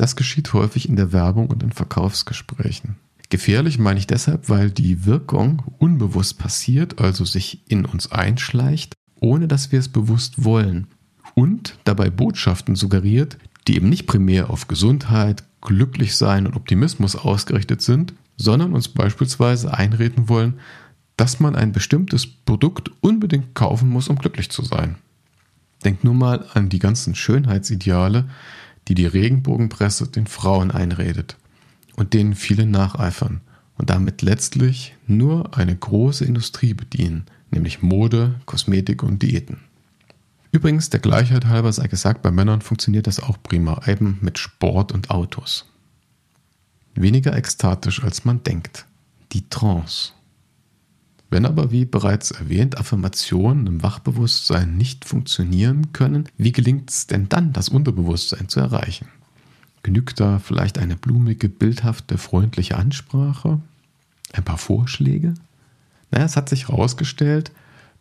Das 0.00 0.16
geschieht 0.16 0.54
häufig 0.54 0.88
in 0.88 0.96
der 0.96 1.12
Werbung 1.12 1.48
und 1.48 1.62
in 1.62 1.72
Verkaufsgesprächen. 1.72 2.96
Gefährlich 3.28 3.78
meine 3.78 3.98
ich 3.98 4.06
deshalb, 4.06 4.48
weil 4.48 4.70
die 4.70 5.04
Wirkung 5.04 5.62
unbewusst 5.76 6.38
passiert, 6.38 6.98
also 7.02 7.26
sich 7.26 7.60
in 7.68 7.84
uns 7.84 8.10
einschleicht, 8.10 8.94
ohne 9.20 9.46
dass 9.46 9.72
wir 9.72 9.78
es 9.78 9.90
bewusst 9.90 10.42
wollen 10.42 10.86
und 11.34 11.76
dabei 11.84 12.08
Botschaften 12.08 12.76
suggeriert, 12.76 13.36
die 13.68 13.76
eben 13.76 13.90
nicht 13.90 14.06
primär 14.06 14.48
auf 14.48 14.68
Gesundheit, 14.68 15.44
Glücklichsein 15.60 16.46
und 16.46 16.56
Optimismus 16.56 17.14
ausgerichtet 17.14 17.82
sind, 17.82 18.14
sondern 18.38 18.72
uns 18.72 18.88
beispielsweise 18.88 19.74
einreden 19.74 20.30
wollen, 20.30 20.60
dass 21.18 21.40
man 21.40 21.54
ein 21.54 21.72
bestimmtes 21.72 22.26
Produkt 22.26 22.90
unbedingt 23.02 23.54
kaufen 23.54 23.90
muss, 23.90 24.08
um 24.08 24.16
glücklich 24.16 24.48
zu 24.48 24.64
sein. 24.64 24.94
Denk 25.84 26.04
nur 26.04 26.14
mal 26.14 26.46
an 26.54 26.70
die 26.70 26.78
ganzen 26.78 27.14
Schönheitsideale, 27.14 28.30
die 28.90 28.94
die 28.94 29.06
Regenbogenpresse 29.06 30.08
den 30.08 30.26
Frauen 30.26 30.72
einredet 30.72 31.36
und 31.94 32.12
denen 32.12 32.34
viele 32.34 32.66
nacheifern 32.66 33.40
und 33.78 33.88
damit 33.88 34.20
letztlich 34.20 34.96
nur 35.06 35.56
eine 35.56 35.76
große 35.76 36.24
Industrie 36.24 36.74
bedienen, 36.74 37.26
nämlich 37.52 37.82
Mode, 37.82 38.40
Kosmetik 38.46 39.04
und 39.04 39.22
Diäten. 39.22 39.58
Übrigens, 40.50 40.90
der 40.90 40.98
Gleichheit 40.98 41.46
halber 41.46 41.72
sei 41.72 41.86
gesagt, 41.86 42.22
bei 42.22 42.32
Männern 42.32 42.62
funktioniert 42.62 43.06
das 43.06 43.20
auch 43.20 43.40
prima, 43.40 43.80
eben 43.86 44.18
mit 44.22 44.38
Sport 44.40 44.90
und 44.90 45.12
Autos. 45.12 45.66
Weniger 46.96 47.36
ekstatisch 47.36 48.02
als 48.02 48.24
man 48.24 48.42
denkt. 48.42 48.86
Die 49.30 49.48
Trance. 49.48 50.14
Wenn 51.30 51.46
aber, 51.46 51.70
wie 51.70 51.84
bereits 51.84 52.32
erwähnt, 52.32 52.76
Affirmationen 52.76 53.68
im 53.68 53.82
Wachbewusstsein 53.84 54.76
nicht 54.76 55.04
funktionieren 55.04 55.92
können, 55.92 56.28
wie 56.36 56.50
gelingt 56.50 56.90
es 56.90 57.06
denn 57.06 57.28
dann, 57.28 57.52
das 57.52 57.68
Unterbewusstsein 57.68 58.48
zu 58.48 58.58
erreichen? 58.58 59.06
Genügt 59.84 60.18
da 60.18 60.40
vielleicht 60.40 60.76
eine 60.76 60.96
blumige, 60.96 61.48
bildhafte, 61.48 62.18
freundliche 62.18 62.76
Ansprache? 62.76 63.60
Ein 64.32 64.44
paar 64.44 64.58
Vorschläge? 64.58 65.34
Naja, 66.10 66.24
es 66.24 66.36
hat 66.36 66.48
sich 66.48 66.68
herausgestellt, 66.68 67.52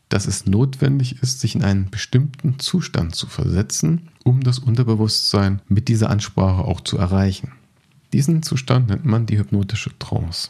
dass 0.10 0.26
es 0.26 0.48
notwendig 0.48 1.22
ist, 1.22 1.40
sich 1.40 1.54
in 1.54 1.64
einen 1.64 1.92
bestimmten 1.92 2.58
Zustand 2.58 3.16
zu 3.16 3.28
versetzen, 3.28 4.10
um 4.24 4.42
das 4.42 4.58
Unterbewusstsein 4.58 5.62
mit 5.68 5.88
dieser 5.88 6.10
Ansprache 6.10 6.64
auch 6.64 6.82
zu 6.82 6.98
erreichen. 6.98 7.52
Diesen 8.12 8.42
Zustand 8.42 8.90
nennt 8.90 9.06
man 9.06 9.28
die 9.28 9.38
hypnotische 9.38 9.98
Trance. 10.00 10.50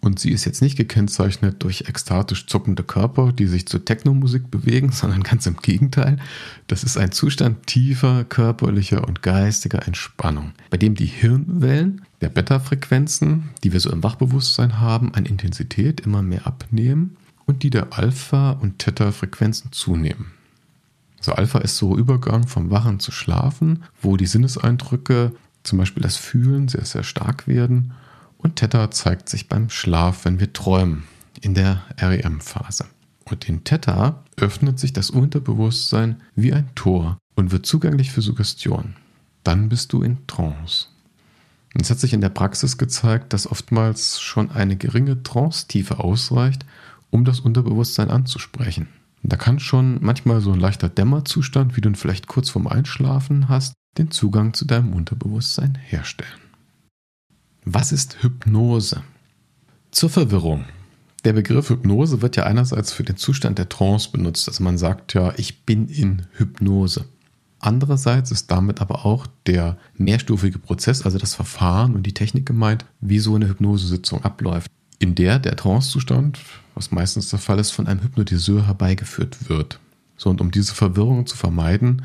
Und 0.00 0.20
sie 0.20 0.30
ist 0.30 0.44
jetzt 0.44 0.62
nicht 0.62 0.76
gekennzeichnet 0.76 1.62
durch 1.62 1.84
ekstatisch 1.88 2.46
zuckende 2.46 2.84
Körper, 2.84 3.32
die 3.32 3.46
sich 3.46 3.66
zu 3.66 3.80
Technomusik 3.80 4.50
bewegen, 4.50 4.92
sondern 4.92 5.22
ganz 5.22 5.46
im 5.46 5.56
Gegenteil. 5.56 6.18
Das 6.66 6.84
ist 6.84 6.96
ein 6.96 7.12
Zustand 7.12 7.66
tiefer 7.66 8.24
körperlicher 8.24 9.06
und 9.06 9.22
geistiger 9.22 9.86
Entspannung, 9.86 10.52
bei 10.70 10.76
dem 10.76 10.94
die 10.94 11.06
Hirnwellen 11.06 12.02
der 12.20 12.28
Beta-Frequenzen, 12.28 13.50
die 13.64 13.72
wir 13.72 13.80
so 13.80 13.90
im 13.90 14.02
Wachbewusstsein 14.02 14.80
haben, 14.80 15.14
an 15.14 15.26
Intensität 15.26 16.00
immer 16.00 16.22
mehr 16.22 16.46
abnehmen 16.46 17.16
und 17.46 17.62
die 17.62 17.70
der 17.70 17.98
Alpha- 17.98 18.52
und 18.52 18.78
Theta-Frequenzen 18.78 19.72
zunehmen. 19.72 20.32
Also 21.18 21.32
Alpha 21.32 21.58
ist 21.58 21.76
so 21.76 21.96
Übergang 21.96 22.46
vom 22.46 22.70
Wachen 22.70 23.00
zu 23.00 23.10
Schlafen, 23.10 23.82
wo 24.00 24.16
die 24.16 24.26
Sinneseindrücke, 24.26 25.32
zum 25.64 25.78
Beispiel 25.78 26.02
das 26.02 26.16
Fühlen, 26.16 26.68
sehr, 26.68 26.84
sehr 26.84 27.02
stark 27.02 27.48
werden 27.48 27.92
und 28.38 28.56
Theta 28.56 28.90
zeigt 28.90 29.28
sich 29.28 29.48
beim 29.48 29.68
Schlaf, 29.68 30.24
wenn 30.24 30.40
wir 30.40 30.52
träumen, 30.52 31.04
in 31.40 31.54
der 31.54 31.82
REM-Phase. 32.00 32.86
Und 33.24 33.48
in 33.48 33.64
Theta 33.64 34.24
öffnet 34.36 34.78
sich 34.78 34.92
das 34.92 35.10
Unterbewusstsein 35.10 36.22
wie 36.34 36.52
ein 36.52 36.70
Tor 36.74 37.18
und 37.34 37.50
wird 37.50 37.66
zugänglich 37.66 38.10
für 38.10 38.22
Suggestion. 38.22 38.96
Dann 39.44 39.68
bist 39.68 39.92
du 39.92 40.02
in 40.02 40.26
Trance. 40.26 40.86
Es 41.74 41.90
hat 41.90 42.00
sich 42.00 42.12
in 42.12 42.20
der 42.20 42.30
Praxis 42.30 42.78
gezeigt, 42.78 43.32
dass 43.32 43.50
oftmals 43.50 44.20
schon 44.20 44.50
eine 44.50 44.76
geringe 44.76 45.22
Trance-Tiefe 45.22 46.00
ausreicht, 46.00 46.64
um 47.10 47.24
das 47.24 47.40
Unterbewusstsein 47.40 48.10
anzusprechen. 48.10 48.88
Da 49.22 49.36
kann 49.36 49.58
schon 49.58 49.98
manchmal 50.00 50.40
so 50.40 50.52
ein 50.52 50.60
leichter 50.60 50.88
Dämmerzustand, 50.88 51.76
wie 51.76 51.80
du 51.80 51.90
ihn 51.90 51.94
vielleicht 51.94 52.28
kurz 52.28 52.50
vorm 52.50 52.66
Einschlafen 52.66 53.48
hast, 53.48 53.74
den 53.98 54.10
Zugang 54.10 54.54
zu 54.54 54.64
deinem 54.64 54.92
Unterbewusstsein 54.92 55.76
herstellen. 55.76 56.47
Was 57.70 57.92
ist 57.92 58.22
Hypnose? 58.22 59.02
Zur 59.90 60.08
Verwirrung. 60.08 60.64
Der 61.24 61.34
Begriff 61.34 61.68
Hypnose 61.68 62.22
wird 62.22 62.36
ja 62.36 62.44
einerseits 62.44 62.92
für 62.92 63.02
den 63.02 63.18
Zustand 63.18 63.58
der 63.58 63.68
Trance 63.68 64.08
benutzt, 64.10 64.48
also 64.48 64.64
man 64.64 64.78
sagt 64.78 65.12
ja, 65.12 65.34
ich 65.36 65.66
bin 65.66 65.86
in 65.88 66.22
Hypnose. 66.32 67.04
Andererseits 67.58 68.30
ist 68.30 68.50
damit 68.50 68.80
aber 68.80 69.04
auch 69.04 69.26
der 69.46 69.76
mehrstufige 69.98 70.58
Prozess, 70.58 71.02
also 71.02 71.18
das 71.18 71.34
Verfahren 71.34 71.94
und 71.94 72.04
die 72.04 72.14
Technik 72.14 72.46
gemeint, 72.46 72.86
wie 73.02 73.18
so 73.18 73.34
eine 73.34 73.48
Hypnosesitzung 73.48 74.24
abläuft, 74.24 74.70
in 74.98 75.14
der 75.14 75.38
der 75.38 75.54
Trancezustand, 75.54 76.38
was 76.74 76.90
meistens 76.90 77.28
der 77.28 77.38
Fall 77.38 77.58
ist, 77.58 77.72
von 77.72 77.86
einem 77.86 78.00
Hypnotiseur 78.00 78.66
herbeigeführt 78.66 79.50
wird. 79.50 79.78
So, 80.16 80.30
und 80.30 80.40
um 80.40 80.50
diese 80.50 80.74
Verwirrung 80.74 81.26
zu 81.26 81.36
vermeiden, 81.36 82.00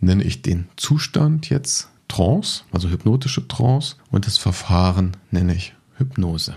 nenne 0.00 0.22
ich 0.22 0.42
den 0.42 0.68
Zustand 0.76 1.50
jetzt 1.50 1.88
Trance, 2.12 2.64
also 2.72 2.90
hypnotische 2.90 3.48
Trance, 3.48 3.96
und 4.10 4.26
das 4.26 4.36
Verfahren 4.36 5.16
nenne 5.30 5.54
ich 5.54 5.72
Hypnose. 5.96 6.56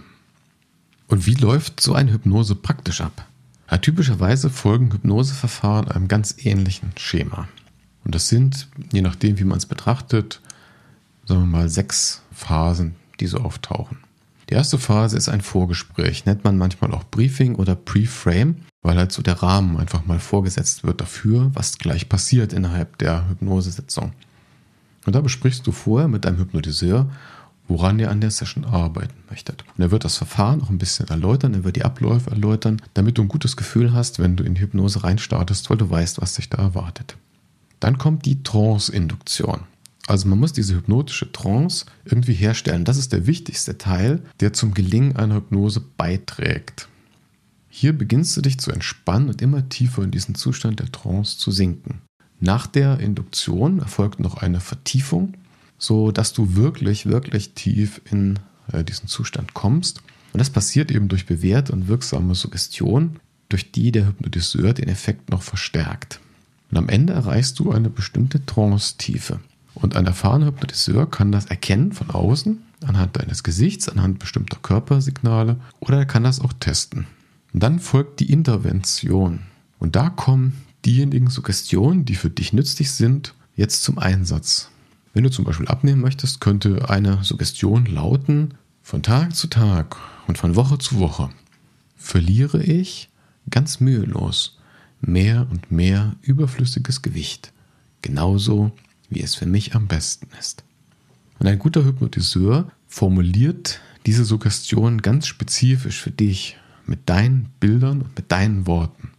Und 1.08 1.26
wie 1.26 1.36
läuft 1.36 1.80
so 1.80 1.94
eine 1.94 2.12
Hypnose 2.12 2.56
praktisch 2.56 3.00
ab? 3.00 3.26
Ja, 3.72 3.78
typischerweise 3.78 4.50
folgen 4.50 4.92
Hypnoseverfahren 4.92 5.88
einem 5.90 6.10
ganz 6.10 6.36
ähnlichen 6.40 6.92
Schema. 6.98 7.48
Und 8.04 8.14
das 8.16 8.28
sind, 8.28 8.68
je 8.92 9.02
nachdem, 9.02 9.40
wie 9.40 9.46
man 9.46 9.58
es 9.58 9.66
betrachtet, 9.66 10.42
sagen 11.26 11.40
wir 11.40 11.48
mal 11.48 11.70
sechs 11.70 12.22
Phasen, 12.34 12.96
die 13.22 13.28
so 13.28 13.38
auftauchen. 13.38 14.00
Die 14.50 14.56
erste 14.56 14.78
Phase 14.78 15.16
ist 15.16 15.30
ein 15.30 15.40
Vorgespräch, 15.40 16.26
nennt 16.26 16.44
man 16.44 16.58
manchmal 16.58 16.92
auch 16.92 17.06
Briefing 17.06 17.56
oder 17.56 17.76
Pre-Frame, 17.76 18.58
weil 18.82 18.98
halt 18.98 19.14
so 19.14 19.22
der 19.22 19.42
Rahmen 19.42 19.78
einfach 19.78 20.06
mal 20.06 20.20
vorgesetzt 20.20 20.84
wird 20.84 21.00
dafür, 21.00 21.50
was 21.54 21.78
gleich 21.78 22.10
passiert 22.10 22.52
innerhalb 22.52 22.98
der 22.98 23.30
Hypnosesitzung. 23.30 24.12
Und 25.06 25.14
da 25.14 25.22
besprichst 25.22 25.66
du 25.66 25.72
vorher 25.72 26.08
mit 26.08 26.26
deinem 26.26 26.40
Hypnotiseur, 26.40 27.10
woran 27.68 28.00
ihr 28.00 28.12
an 28.12 28.22
der 28.22 28.32
Session 28.32 28.66
arbeiten 28.66 29.16
möchtet. 29.30 29.64
Und 29.76 29.84
er 29.84 29.92
wird 29.92 30.04
das 30.04 30.18
Verfahren 30.18 30.62
auch 30.62 30.70
ein 30.70 30.78
bisschen 30.78 31.08
erläutern, 31.08 31.54
er 31.54 31.64
wird 31.64 31.76
die 31.76 31.86
Abläufe 31.86 32.30
erläutern, 32.30 32.82
damit 32.94 33.18
du 33.18 33.24
ein 33.24 33.28
gutes 33.28 33.58
Gefühl 33.58 33.94
hast, 33.94 34.20
wenn 34.20 34.36
du 34.36 34.44
in 34.44 34.56
die 34.56 34.62
Hypnose 34.62 35.04
reinstartest, 35.04 35.70
weil 35.70 35.78
du 35.78 35.90
weißt, 35.90 36.22
was 36.22 36.36
dich 36.36 36.50
da 36.50 36.58
erwartet. 36.58 37.18
Dann 37.80 37.98
kommt 37.98 38.26
die 38.26 38.44
Trance-Induktion. 38.44 39.62
Also 40.08 40.28
man 40.28 40.40
muss 40.40 40.54
diese 40.54 40.76
hypnotische 40.76 41.32
Trance 41.32 41.86
irgendwie 42.04 42.34
herstellen. 42.34 42.86
Das 42.86 42.98
ist 42.98 43.12
der 43.12 43.26
wichtigste 43.26 43.78
Teil, 43.78 44.22
der 44.40 44.54
zum 44.54 44.74
Gelingen 44.74 45.16
einer 45.16 45.36
Hypnose 45.36 45.82
beiträgt. 45.98 46.88
Hier 47.70 47.92
beginnst 47.92 48.38
du 48.38 48.42
dich 48.42 48.60
zu 48.60 48.72
entspannen 48.72 49.30
und 49.30 49.42
immer 49.42 49.68
tiefer 49.68 50.04
in 50.04 50.12
diesen 50.12 50.36
Zustand 50.36 50.80
der 50.80 50.92
Trance 50.92 51.38
zu 51.38 51.52
sinken. 51.52 52.02
Nach 52.40 52.68
der 52.68 53.00
Induktion 53.00 53.80
erfolgt 53.80 54.20
noch 54.20 54.38
eine 54.38 54.60
Vertiefung, 54.60 55.34
so 55.78 56.12
dass 56.12 56.34
du 56.34 56.56
wirklich, 56.56 57.06
wirklich 57.06 57.54
tief 57.54 58.02
in 58.10 58.40
äh, 58.72 58.84
diesen 58.84 59.08
Zustand 59.08 59.54
kommst. 59.54 60.02
Und 60.34 60.40
das 60.40 60.50
passiert 60.50 60.92
eben 60.92 61.08
durch 61.08 61.26
bewährte 61.26 61.72
und 61.72 61.88
wirksame 61.88 62.36
Suggestion, 62.36 63.20
durch 63.50 63.72
die 63.72 63.92
der 63.92 64.08
Hypnotiseur 64.08 64.74
den 64.74 64.90
Effekt 64.90 65.30
noch 65.30 65.44
verstärkt. 65.44 66.20
Und 66.72 66.78
am 66.78 66.90
Ende 66.90 67.14
erreichst 67.14 67.60
du 67.60 67.72
eine 67.72 67.90
bestimmte 67.90 68.46
Trance-Tiefe. 68.46 69.40
Und 69.76 69.96
ein 69.96 70.06
erfahrener 70.06 70.48
Hypnotiseur 70.48 71.10
kann 71.10 71.32
das 71.32 71.46
erkennen 71.46 71.92
von 71.92 72.10
außen, 72.10 72.62
anhand 72.86 73.18
deines 73.18 73.44
Gesichts, 73.44 73.88
anhand 73.90 74.20
bestimmter 74.20 74.58
Körpersignale, 74.62 75.58
oder 75.80 76.00
er 76.00 76.06
kann 76.06 76.24
das 76.24 76.40
auch 76.40 76.54
testen. 76.54 77.08
Und 77.54 77.62
dann 77.62 77.80
folgt 77.80 78.20
die 78.20 78.32
Intervention. 78.32 79.42
Und 79.80 79.96
da 79.96 80.10
kommen 80.10 80.65
diejenigen 80.86 81.30
Suggestionen, 81.30 82.06
die 82.06 82.16
für 82.16 82.30
dich 82.30 82.54
nützlich 82.54 82.92
sind, 82.92 83.34
jetzt 83.56 83.84
zum 83.84 83.98
Einsatz. 83.98 84.70
Wenn 85.14 85.24
du 85.24 85.32
zum 85.32 85.46
Beispiel 85.46 85.68
abnehmen 85.68 86.02
möchtest, 86.02 86.42
könnte 86.42 86.90
eine 86.90 87.24
Suggestion 87.24 87.86
lauten, 87.86 88.54
von 88.82 89.02
Tag 89.02 89.36
zu 89.36 89.48
Tag 89.48 89.98
und 90.28 90.38
von 90.38 90.56
Woche 90.56 90.78
zu 90.78 91.00
Woche 91.00 91.30
verliere 91.96 92.62
ich 92.62 93.10
ganz 93.50 93.80
mühelos 93.80 94.60
mehr 95.02 95.48
und 95.50 95.72
mehr 95.72 96.16
überflüssiges 96.22 97.02
Gewicht, 97.02 97.52
genauso 98.02 98.72
wie 99.10 99.22
es 99.22 99.36
für 99.36 99.46
mich 99.46 99.76
am 99.76 99.88
besten 99.88 100.28
ist. 100.40 100.64
Und 101.40 101.48
ein 101.48 101.60
guter 101.60 101.84
Hypnotiseur 101.84 102.72
formuliert 102.88 103.80
diese 104.06 104.24
Suggestion 104.24 105.02
ganz 105.02 105.28
spezifisch 105.28 106.00
für 106.00 106.12
dich 106.12 106.58
mit 106.86 107.10
deinen 107.10 107.50
Bildern 107.60 108.04
und 108.04 108.16
mit 108.16 108.32
deinen 108.32 108.68
Worten. 108.68 109.12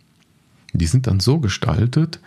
Die 0.72 0.86
sind 0.86 1.06
dann 1.06 1.20
so 1.20 1.38
gestaltet, 1.38 2.20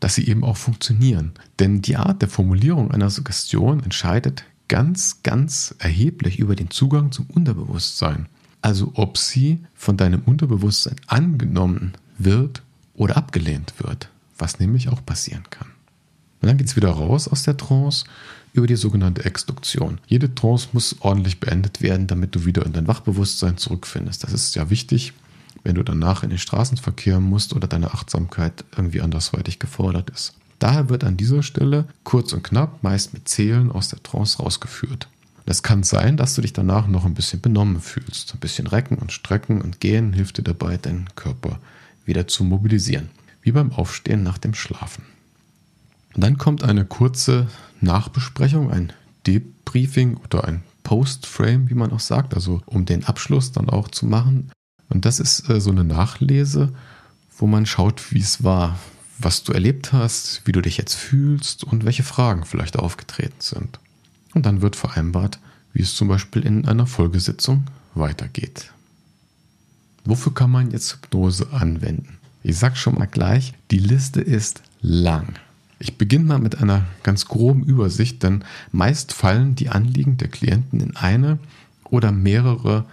dass 0.00 0.14
sie 0.14 0.26
eben 0.26 0.44
auch 0.44 0.56
funktionieren. 0.56 1.32
Denn 1.58 1.82
die 1.82 1.96
Art 1.96 2.20
der 2.20 2.28
Formulierung 2.28 2.90
einer 2.90 3.10
Suggestion 3.10 3.82
entscheidet 3.82 4.44
ganz, 4.68 5.22
ganz 5.22 5.74
erheblich 5.78 6.38
über 6.38 6.56
den 6.56 6.70
Zugang 6.70 7.12
zum 7.12 7.26
Unterbewusstsein. 7.26 8.26
Also 8.62 8.92
ob 8.94 9.18
sie 9.18 9.60
von 9.74 9.96
deinem 9.96 10.22
Unterbewusstsein 10.22 10.96
angenommen 11.06 11.92
wird 12.18 12.62
oder 12.94 13.16
abgelehnt 13.16 13.74
wird, 13.78 14.08
was 14.38 14.58
nämlich 14.58 14.88
auch 14.88 15.04
passieren 15.04 15.44
kann. 15.50 15.68
Und 16.40 16.48
dann 16.48 16.58
geht 16.58 16.66
es 16.66 16.76
wieder 16.76 16.90
raus 16.90 17.28
aus 17.28 17.42
der 17.42 17.56
Trance 17.56 18.04
über 18.52 18.66
die 18.66 18.76
sogenannte 18.76 19.24
Exduktion. 19.24 19.98
Jede 20.06 20.34
Trance 20.34 20.68
muss 20.72 20.96
ordentlich 21.00 21.40
beendet 21.40 21.82
werden, 21.82 22.06
damit 22.06 22.34
du 22.34 22.44
wieder 22.44 22.64
in 22.64 22.72
dein 22.72 22.86
Wachbewusstsein 22.86 23.56
zurückfindest. 23.56 24.22
Das 24.24 24.32
ist 24.32 24.54
ja 24.54 24.70
wichtig, 24.70 25.12
wenn 25.64 25.74
du 25.74 25.82
danach 25.82 26.22
in 26.22 26.30
den 26.30 26.38
Straßenverkehr 26.38 27.18
musst 27.18 27.54
oder 27.54 27.66
deine 27.66 27.92
Achtsamkeit 27.92 28.64
irgendwie 28.76 29.00
andersweitig 29.00 29.58
gefordert 29.58 30.10
ist. 30.10 30.34
Daher 30.58 30.88
wird 30.88 31.04
an 31.04 31.16
dieser 31.16 31.42
Stelle 31.42 31.86
kurz 32.04 32.32
und 32.32 32.44
knapp, 32.44 32.82
meist 32.82 33.12
mit 33.12 33.28
Zählen 33.28 33.72
aus 33.72 33.88
der 33.88 34.02
Trance 34.02 34.38
rausgeführt. 34.38 35.08
Es 35.46 35.62
kann 35.62 35.82
sein, 35.82 36.16
dass 36.16 36.34
du 36.34 36.42
dich 36.42 36.52
danach 36.52 36.86
noch 36.86 37.04
ein 37.04 37.14
bisschen 37.14 37.40
benommen 37.40 37.80
fühlst. 37.80 38.32
Ein 38.34 38.40
bisschen 38.40 38.66
recken 38.66 38.96
und 38.96 39.12
strecken 39.12 39.60
und 39.60 39.80
gehen 39.80 40.12
hilft 40.12 40.38
dir 40.38 40.42
dabei, 40.42 40.78
deinen 40.78 41.08
Körper 41.16 41.58
wieder 42.06 42.26
zu 42.28 42.44
mobilisieren. 42.44 43.10
Wie 43.42 43.52
beim 43.52 43.72
Aufstehen 43.72 44.22
nach 44.22 44.38
dem 44.38 44.54
Schlafen. 44.54 45.04
Dann 46.14 46.38
kommt 46.38 46.62
eine 46.62 46.84
kurze 46.84 47.48
Nachbesprechung, 47.80 48.70
ein 48.70 48.92
Debriefing 49.26 50.16
oder 50.16 50.44
ein 50.44 50.62
Postframe, 50.82 51.68
wie 51.68 51.74
man 51.74 51.92
auch 51.92 52.00
sagt, 52.00 52.34
also 52.34 52.62
um 52.66 52.84
den 52.84 53.04
Abschluss 53.04 53.52
dann 53.52 53.68
auch 53.68 53.88
zu 53.88 54.06
machen. 54.06 54.50
Und 54.88 55.04
das 55.04 55.20
ist 55.20 55.48
äh, 55.50 55.60
so 55.60 55.70
eine 55.70 55.84
Nachlese, 55.84 56.72
wo 57.36 57.46
man 57.46 57.66
schaut, 57.66 58.12
wie 58.12 58.20
es 58.20 58.44
war, 58.44 58.78
was 59.18 59.42
du 59.44 59.52
erlebt 59.52 59.92
hast, 59.92 60.42
wie 60.44 60.52
du 60.52 60.60
dich 60.60 60.76
jetzt 60.76 60.94
fühlst 60.94 61.64
und 61.64 61.84
welche 61.84 62.02
Fragen 62.02 62.44
vielleicht 62.44 62.78
aufgetreten 62.78 63.40
sind. 63.40 63.78
Und 64.34 64.46
dann 64.46 64.62
wird 64.62 64.76
vereinbart, 64.76 65.38
wie 65.72 65.82
es 65.82 65.94
zum 65.94 66.08
Beispiel 66.08 66.42
in 66.44 66.66
einer 66.66 66.86
Folgesitzung 66.86 67.64
weitergeht. 67.94 68.72
Wofür 70.04 70.34
kann 70.34 70.50
man 70.50 70.70
jetzt 70.70 70.92
Hypnose 70.92 71.52
anwenden? 71.52 72.18
Ich 72.42 72.58
sag 72.58 72.76
schon 72.76 72.96
mal 72.96 73.06
gleich, 73.06 73.54
die 73.70 73.78
Liste 73.78 74.20
ist 74.20 74.62
lang. 74.82 75.34
Ich 75.78 75.96
beginne 75.96 76.26
mal 76.26 76.38
mit 76.38 76.58
einer 76.58 76.86
ganz 77.02 77.26
groben 77.26 77.64
Übersicht, 77.64 78.22
denn 78.22 78.44
meist 78.70 79.12
fallen 79.12 79.54
die 79.54 79.70
Anliegen 79.70 80.18
der 80.18 80.28
Klienten 80.28 80.80
in 80.80 80.96
eine 80.96 81.38
oder 81.84 82.12
mehrere 82.12 82.84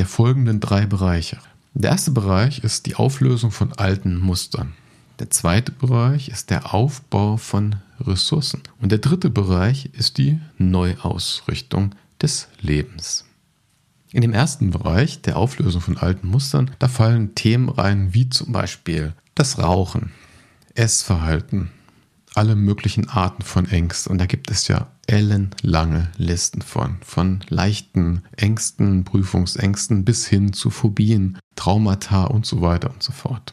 der 0.00 0.06
folgenden 0.06 0.60
drei 0.60 0.86
Bereiche. 0.86 1.36
Der 1.74 1.90
erste 1.90 2.10
Bereich 2.10 2.64
ist 2.64 2.86
die 2.86 2.94
Auflösung 2.94 3.50
von 3.50 3.74
alten 3.74 4.18
Mustern. 4.18 4.72
Der 5.18 5.28
zweite 5.28 5.72
Bereich 5.72 6.30
ist 6.30 6.48
der 6.48 6.72
Aufbau 6.72 7.36
von 7.36 7.76
Ressourcen. 8.00 8.62
Und 8.80 8.92
der 8.92 8.98
dritte 9.00 9.28
Bereich 9.28 9.90
ist 9.92 10.16
die 10.16 10.40
Neuausrichtung 10.56 11.94
des 12.22 12.48
Lebens. 12.62 13.26
In 14.10 14.22
dem 14.22 14.32
ersten 14.32 14.70
Bereich, 14.70 15.20
der 15.20 15.36
Auflösung 15.36 15.82
von 15.82 15.98
alten 15.98 16.28
Mustern, 16.28 16.70
da 16.78 16.88
fallen 16.88 17.34
Themen 17.34 17.68
rein 17.68 18.14
wie 18.14 18.30
zum 18.30 18.52
Beispiel 18.52 19.12
das 19.34 19.58
Rauchen, 19.58 20.12
Essverhalten, 20.74 21.72
alle 22.40 22.56
möglichen 22.56 23.06
Arten 23.10 23.42
von 23.42 23.66
Ängsten. 23.66 24.12
Und 24.12 24.18
da 24.18 24.24
gibt 24.24 24.50
es 24.50 24.66
ja 24.66 24.86
ellenlange 25.06 26.08
Listen 26.16 26.62
von. 26.62 26.96
Von 27.04 27.40
leichten 27.50 28.22
Ängsten, 28.34 29.04
Prüfungsängsten 29.04 30.06
bis 30.06 30.26
hin 30.26 30.54
zu 30.54 30.70
Phobien, 30.70 31.36
Traumata 31.54 32.24
und 32.24 32.46
so 32.46 32.62
weiter 32.62 32.92
und 32.94 33.02
so 33.02 33.12
fort. 33.12 33.52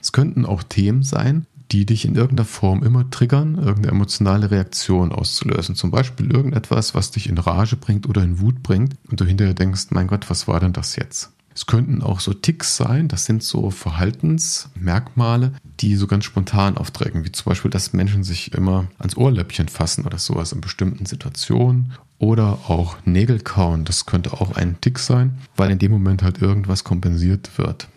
Es 0.00 0.12
könnten 0.12 0.46
auch 0.46 0.62
Themen 0.62 1.02
sein, 1.02 1.46
die 1.72 1.84
dich 1.84 2.04
in 2.04 2.14
irgendeiner 2.14 2.46
Form 2.46 2.84
immer 2.84 3.10
triggern, 3.10 3.56
irgendeine 3.56 3.88
emotionale 3.88 4.52
Reaktion 4.52 5.10
auszulösen. 5.10 5.74
Zum 5.74 5.90
Beispiel 5.90 6.30
irgendetwas, 6.30 6.94
was 6.94 7.10
dich 7.10 7.28
in 7.28 7.38
Rage 7.38 7.74
bringt 7.74 8.08
oder 8.08 8.22
in 8.22 8.38
Wut 8.38 8.62
bringt 8.62 8.94
und 9.10 9.20
du 9.20 9.24
hinterher 9.24 9.54
denkst, 9.54 9.86
mein 9.90 10.06
Gott, 10.06 10.30
was 10.30 10.46
war 10.46 10.60
denn 10.60 10.72
das 10.72 10.94
jetzt? 10.94 11.32
Es 11.54 11.66
könnten 11.66 12.02
auch 12.02 12.20
so 12.20 12.32
Ticks 12.32 12.76
sein, 12.76 13.08
das 13.08 13.24
sind 13.24 13.42
so 13.42 13.70
Verhaltensmerkmale, 13.70 15.52
die 15.80 15.96
so 15.96 16.06
ganz 16.06 16.24
spontan 16.24 16.76
auftreten, 16.76 17.24
wie 17.24 17.32
zum 17.32 17.50
Beispiel, 17.50 17.70
dass 17.70 17.92
Menschen 17.92 18.24
sich 18.24 18.52
immer 18.52 18.86
ans 18.98 19.16
Ohrläppchen 19.16 19.68
fassen 19.68 20.04
oder 20.06 20.18
sowas 20.18 20.52
in 20.52 20.60
bestimmten 20.60 21.06
Situationen. 21.06 21.92
Oder 22.18 22.60
auch 22.68 22.96
Nägel 23.04 23.40
kauen, 23.40 23.84
das 23.84 24.06
könnte 24.06 24.32
auch 24.32 24.54
ein 24.54 24.80
Tick 24.80 25.00
sein, 25.00 25.38
weil 25.56 25.72
in 25.72 25.80
dem 25.80 25.90
Moment 25.90 26.22
halt 26.22 26.40
irgendwas 26.40 26.84
kompensiert 26.84 27.58
wird. 27.58 27.88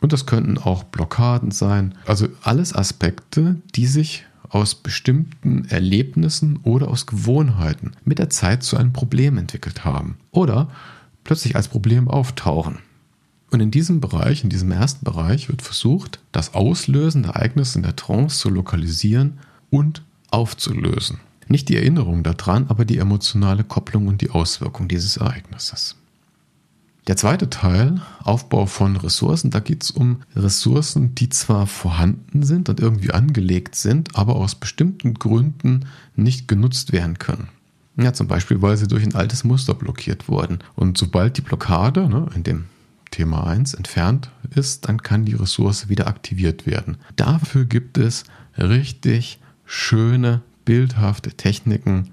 Und 0.00 0.14
das 0.14 0.24
könnten 0.24 0.56
auch 0.56 0.84
Blockaden 0.84 1.50
sein. 1.50 1.94
Also 2.06 2.28
alles 2.42 2.74
Aspekte, 2.74 3.56
die 3.74 3.86
sich 3.86 4.24
aus 4.48 4.74
bestimmten 4.74 5.66
Erlebnissen 5.66 6.60
oder 6.62 6.88
aus 6.88 7.06
Gewohnheiten 7.06 7.92
mit 8.04 8.18
der 8.18 8.30
Zeit 8.30 8.62
zu 8.62 8.76
einem 8.76 8.92
Problem 8.92 9.36
entwickelt 9.36 9.84
haben. 9.84 10.16
Oder 10.30 10.70
plötzlich 11.24 11.56
als 11.56 11.68
Problem 11.68 12.08
auftauchen. 12.08 12.78
Und 13.50 13.60
in 13.60 13.70
diesem 13.70 14.00
Bereich, 14.00 14.44
in 14.44 14.50
diesem 14.50 14.70
ersten 14.72 15.04
Bereich, 15.04 15.48
wird 15.48 15.62
versucht, 15.62 16.20
das 16.32 16.54
Auslösen 16.54 17.22
der 17.22 17.32
Ereignisse 17.32 17.78
in 17.78 17.82
der 17.82 17.96
Trance 17.96 18.38
zu 18.38 18.50
lokalisieren 18.50 19.38
und 19.70 20.02
aufzulösen. 20.30 21.18
Nicht 21.48 21.70
die 21.70 21.76
Erinnerung 21.76 22.22
daran, 22.22 22.66
aber 22.68 22.84
die 22.84 22.98
emotionale 22.98 23.64
Kopplung 23.64 24.06
und 24.06 24.20
die 24.20 24.30
Auswirkung 24.30 24.86
dieses 24.86 25.16
Ereignisses. 25.16 25.96
Der 27.06 27.16
zweite 27.16 27.48
Teil, 27.48 28.02
Aufbau 28.22 28.66
von 28.66 28.96
Ressourcen, 28.96 29.50
da 29.50 29.60
geht 29.60 29.82
es 29.82 29.90
um 29.90 30.18
Ressourcen, 30.36 31.14
die 31.14 31.30
zwar 31.30 31.66
vorhanden 31.66 32.42
sind 32.42 32.68
und 32.68 32.80
irgendwie 32.80 33.12
angelegt 33.12 33.76
sind, 33.76 34.14
aber 34.14 34.36
aus 34.36 34.56
bestimmten 34.56 35.14
Gründen 35.14 35.86
nicht 36.16 36.48
genutzt 36.48 36.92
werden 36.92 37.18
können. 37.18 37.48
Ja, 37.96 38.12
zum 38.12 38.28
Beispiel, 38.28 38.60
weil 38.60 38.76
sie 38.76 38.88
durch 38.88 39.04
ein 39.04 39.14
altes 39.14 39.42
Muster 39.42 39.72
blockiert 39.72 40.28
wurden. 40.28 40.58
Und 40.76 40.98
sobald 40.98 41.38
die 41.38 41.42
Blockade 41.42 42.10
ne, 42.10 42.28
in 42.34 42.42
dem 42.42 42.66
Thema 43.10 43.46
1 43.46 43.74
entfernt 43.74 44.30
ist, 44.54 44.88
dann 44.88 45.02
kann 45.02 45.24
die 45.24 45.34
Ressource 45.34 45.88
wieder 45.88 46.06
aktiviert 46.06 46.66
werden. 46.66 46.96
Dafür 47.16 47.64
gibt 47.64 47.98
es 47.98 48.24
richtig 48.56 49.40
schöne, 49.64 50.42
bildhafte 50.64 51.30
Techniken, 51.32 52.10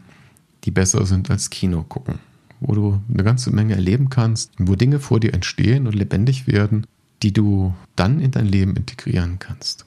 die 0.64 0.72
besser 0.72 1.06
sind 1.06 1.30
als 1.30 1.50
Kino 1.50 1.84
gucken, 1.84 2.20
wo 2.60 2.74
du 2.74 3.02
eine 3.12 3.24
ganze 3.24 3.52
Menge 3.52 3.76
erleben 3.76 4.10
kannst, 4.10 4.52
wo 4.58 4.76
Dinge 4.76 5.00
vor 5.00 5.20
dir 5.20 5.34
entstehen 5.34 5.88
und 5.88 5.94
lebendig 5.94 6.48
werden, 6.48 6.88
die 7.22 7.34
du 7.34 7.74
dann 7.96 8.20
in 8.20 8.32
dein 8.32 8.46
Leben 8.46 8.76
integrieren 8.76 9.40
kannst. 9.40 9.86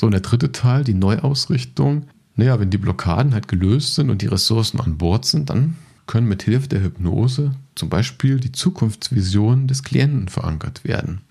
So, 0.00 0.06
und 0.06 0.12
der 0.12 0.20
dritte 0.20 0.52
Teil, 0.52 0.84
die 0.84 0.94
Neuausrichtung. 0.94 2.06
Naja, 2.36 2.58
wenn 2.58 2.70
die 2.70 2.78
Blockaden 2.78 3.32
halt 3.32 3.48
gelöst 3.48 3.94
sind 3.94 4.10
und 4.10 4.22
die 4.22 4.26
Ressourcen 4.26 4.80
an 4.80 4.98
Bord 4.98 5.24
sind, 5.24 5.50
dann 5.50 5.76
können 6.06 6.28
mit 6.28 6.42
Hilfe 6.42 6.68
der 6.68 6.82
Hypnose 6.82 7.52
zum 7.74 7.88
Beispiel 7.88 8.38
die 8.38 8.52
Zukunftsvision 8.52 9.66
des 9.66 9.82
Klienten 9.82 10.28
verankert 10.28 10.84
werden. 10.84 11.22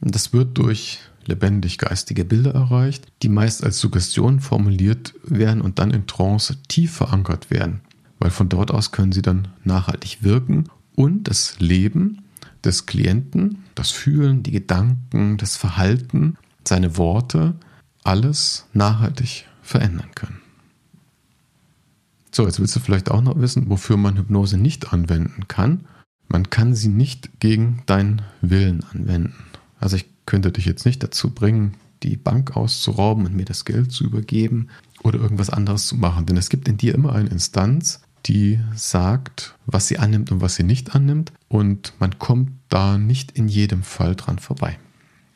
Das 0.00 0.32
wird 0.32 0.58
durch 0.58 1.00
lebendig 1.24 1.78
geistige 1.78 2.24
Bilder 2.24 2.54
erreicht, 2.54 3.06
die 3.22 3.28
meist 3.28 3.64
als 3.64 3.78
Suggestion 3.78 4.40
formuliert 4.40 5.14
werden 5.24 5.60
und 5.60 5.78
dann 5.78 5.90
in 5.90 6.06
Trance 6.06 6.56
tief 6.68 6.92
verankert 6.92 7.50
werden, 7.50 7.80
weil 8.18 8.30
von 8.30 8.48
dort 8.48 8.70
aus 8.70 8.92
können 8.92 9.12
sie 9.12 9.22
dann 9.22 9.48
nachhaltig 9.64 10.22
wirken 10.22 10.64
und 10.94 11.24
das 11.24 11.58
Leben 11.58 12.22
des 12.64 12.86
Klienten, 12.86 13.64
das 13.74 13.90
Fühlen, 13.90 14.42
die 14.42 14.52
Gedanken, 14.52 15.36
das 15.36 15.56
Verhalten, 15.56 16.36
seine 16.66 16.96
Worte, 16.96 17.54
alles 18.04 18.66
nachhaltig 18.72 19.46
verändern 19.62 20.10
können. 20.14 20.45
So, 22.36 22.44
jetzt 22.44 22.60
willst 22.60 22.76
du 22.76 22.80
vielleicht 22.80 23.10
auch 23.10 23.22
noch 23.22 23.40
wissen, 23.40 23.70
wofür 23.70 23.96
man 23.96 24.18
Hypnose 24.18 24.58
nicht 24.58 24.92
anwenden 24.92 25.48
kann. 25.48 25.86
Man 26.28 26.50
kann 26.50 26.74
sie 26.74 26.90
nicht 26.90 27.40
gegen 27.40 27.82
deinen 27.86 28.20
Willen 28.42 28.84
anwenden. 28.92 29.32
Also 29.80 29.96
ich 29.96 30.04
könnte 30.26 30.52
dich 30.52 30.66
jetzt 30.66 30.84
nicht 30.84 31.02
dazu 31.02 31.30
bringen, 31.30 31.78
die 32.02 32.18
Bank 32.18 32.54
auszurauben 32.54 33.24
und 33.24 33.34
mir 33.34 33.46
das 33.46 33.64
Geld 33.64 33.90
zu 33.90 34.04
übergeben 34.04 34.68
oder 35.02 35.18
irgendwas 35.18 35.48
anderes 35.48 35.86
zu 35.86 35.96
machen. 35.96 36.26
Denn 36.26 36.36
es 36.36 36.50
gibt 36.50 36.68
in 36.68 36.76
dir 36.76 36.94
immer 36.94 37.14
eine 37.14 37.30
Instanz, 37.30 38.02
die 38.26 38.60
sagt, 38.74 39.54
was 39.64 39.88
sie 39.88 39.98
annimmt 39.98 40.30
und 40.30 40.42
was 40.42 40.56
sie 40.56 40.62
nicht 40.62 40.94
annimmt. 40.94 41.32
Und 41.48 41.94
man 42.00 42.18
kommt 42.18 42.50
da 42.68 42.98
nicht 42.98 43.30
in 43.32 43.48
jedem 43.48 43.82
Fall 43.82 44.14
dran 44.14 44.38
vorbei. 44.38 44.78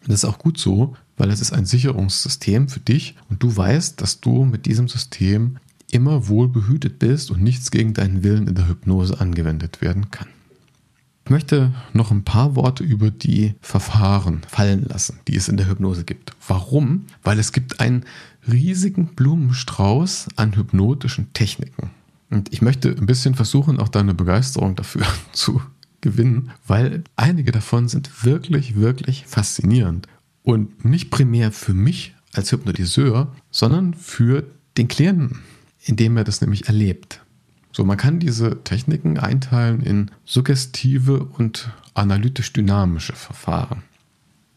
Das 0.05 0.17
ist 0.17 0.27
auch 0.27 0.39
gut 0.39 0.59
so, 0.59 0.95
weil 1.17 1.31
es 1.31 1.41
ist 1.41 1.55
ein 1.55 1.65
Sicherungssystem 1.65 2.69
für 2.69 2.81
dich 2.81 3.17
und 3.31 3.43
du 3.43 3.57
weißt, 3.57 4.03
dass 4.03 4.21
du 4.21 4.45
mit 4.45 4.67
diesem 4.67 4.87
System 4.87 5.57
immer 5.93 6.29
wohl 6.29 6.49
behütet 6.49 6.99
bist 6.99 7.31
und 7.31 7.43
nichts 7.43 7.71
gegen 7.71 7.95
deinen 7.95 8.23
Willen 8.23 8.49
in 8.49 8.55
der 8.55 8.69
Hypnose 8.69 9.21
angewendet 9.21 9.81
werden 9.81 10.11
kann. 10.11 10.29
Ich 11.25 11.31
möchte 11.31 11.73
noch 11.93 12.11
ein 12.11 12.25
paar 12.25 12.57
Worte 12.57 12.83
über 12.83 13.11
die 13.11 13.55
Verfahren 13.61 14.41
fallen 14.49 14.85
lassen, 14.85 15.21
die 15.29 15.37
es 15.37 15.49
in 15.49 15.57
der 15.57 15.69
Hypnose 15.69 16.05
gibt. 16.05 16.33
Warum? 16.49 17.07
Weil 17.23 17.39
es 17.39 17.53
gibt 17.53 17.79
einen 17.79 18.05
riesigen 18.51 19.15
Blumenstrauß 19.15 20.29
an 20.37 20.57
hypnotischen 20.57 21.33
Techniken. 21.33 21.91
Und 22.31 22.53
ich 22.53 22.63
möchte 22.63 22.89
ein 22.89 23.07
bisschen 23.07 23.35
versuchen, 23.35 23.79
auch 23.79 23.89
deine 23.89 24.15
Begeisterung 24.15 24.77
dafür 24.77 25.07
zu 25.33 25.63
gewinnen, 26.01 26.51
weil 26.67 27.05
einige 27.17 27.53
davon 27.53 27.89
sind 27.89 28.25
wirklich, 28.25 28.77
wirklich 28.77 29.27
faszinierend. 29.27 30.09
Und 30.43 30.85
nicht 30.85 31.11
primär 31.11 31.53
für 31.53 31.75
mich 31.75 32.15
als 32.33 32.51
Hypnotiseur, 32.51 33.35
sondern 33.51 33.95
für 33.95 34.45
den 34.79 34.89
Klienten, 34.89 35.41
indem 35.83 36.17
er 36.17 36.25
das 36.25 36.41
nämlich 36.41 36.67
erlebt. 36.67 37.21
So, 37.73 37.85
man 37.85 37.97
kann 37.97 38.19
diese 38.19 38.63
Techniken 38.65 39.19
einteilen 39.19 39.81
in 39.83 40.11
suggestive 40.25 41.25
und 41.25 41.71
analytisch-dynamische 41.95 43.15
Verfahren. 43.15 43.83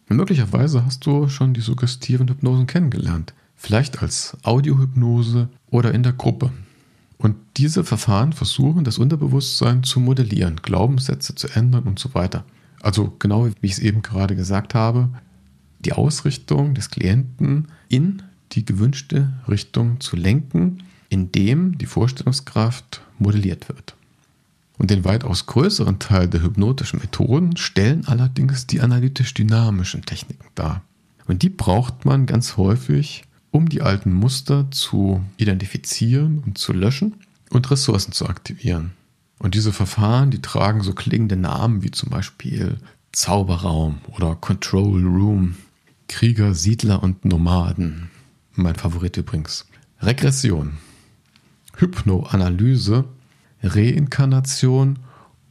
möglicherweise 0.10 0.86
hast 0.86 1.06
du 1.06 1.28
schon 1.28 1.54
die 1.54 1.62
suggestiven 1.62 2.28
Hypnosen 2.28 2.68
kennengelernt, 2.68 3.34
vielleicht 3.56 4.02
als 4.02 4.38
Audiohypnose 4.44 5.50
oder 5.70 5.94
in 5.94 6.04
der 6.04 6.14
Gruppe. 6.14 6.52
Und 7.18 7.36
diese 7.58 7.84
Verfahren 7.84 8.34
versuchen, 8.34 8.84
das 8.84 8.98
Unterbewusstsein 8.98 9.84
zu 9.84 10.00
modellieren, 10.00 10.58
Glaubenssätze 10.58 11.36
zu 11.36 11.48
ändern 11.48 11.84
und 11.84 11.98
so 11.98 12.14
weiter. 12.14 12.44
Also 12.82 13.16
genau 13.18 13.48
wie 13.48 13.68
ich 13.68 13.74
es 13.74 13.80
eben 13.80 14.02
gerade 14.02 14.36
gesagt 14.36 14.76
habe, 14.76 15.10
die 15.80 15.94
Ausrichtung 15.94 16.76
des 16.76 16.90
Klienten 16.90 17.70
in 17.88 18.24
die 18.52 18.66
gewünschte 18.66 19.32
Richtung 19.48 20.00
zu 20.00 20.16
lenken, 20.16 20.84
indem 21.14 21.78
die 21.78 21.86
Vorstellungskraft 21.86 23.02
modelliert 23.20 23.70
wird. 23.70 23.96
Und 24.80 24.90
den 24.90 25.06
weitaus 25.06 25.46
größeren 25.46 26.00
Teil 26.00 26.28
der 26.28 26.42
hypnotischen 26.42 27.00
Methoden 27.00 27.56
stellen 27.56 28.08
allerdings 28.08 28.66
die 28.66 28.82
analytisch-dynamischen 28.82 30.02
Techniken 30.02 30.48
dar. 30.56 30.82
Und 31.28 31.44
die 31.44 31.50
braucht 31.50 32.04
man 32.06 32.26
ganz 32.26 32.58
häufig, 32.58 33.26
um 33.52 33.70
die 33.70 33.84
alten 33.84 34.12
Muster 34.12 34.72
zu 34.72 35.24
identifizieren 35.38 36.40
und 36.44 36.58
zu 36.58 36.74
löschen 36.74 37.14
und 37.52 37.70
Ressourcen 37.70 38.12
zu 38.12 38.28
aktivieren. 38.28 38.94
Und 39.38 39.54
diese 39.54 39.72
Verfahren, 39.72 40.32
die 40.32 40.42
tragen 40.42 40.82
so 40.82 40.94
klingende 40.94 41.36
Namen 41.36 41.84
wie 41.84 41.92
zum 41.92 42.10
Beispiel 42.10 42.78
Zauberraum 43.12 44.00
oder 44.18 44.36
Control 44.36 45.04
Room, 45.06 45.58
Krieger, 46.08 46.56
Siedler 46.56 47.04
und 47.04 47.24
Nomaden. 47.24 48.10
Mein 48.56 48.76
Favorit 48.76 49.16
übrigens. 49.18 49.68
Regression, 50.02 50.78
Hypnoanalyse, 51.78 53.06
Reinkarnation 53.62 55.00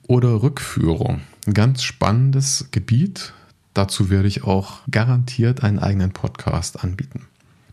oder 0.06 0.42
Rückführung. 0.42 1.20
Ein 1.46 1.54
ganz 1.54 1.82
spannendes 1.82 2.68
Gebiet. 2.70 3.32
Dazu 3.74 4.10
werde 4.10 4.28
ich 4.28 4.44
auch 4.44 4.80
garantiert 4.90 5.64
einen 5.64 5.78
eigenen 5.78 6.12
Podcast 6.12 6.84
anbieten. 6.84 7.26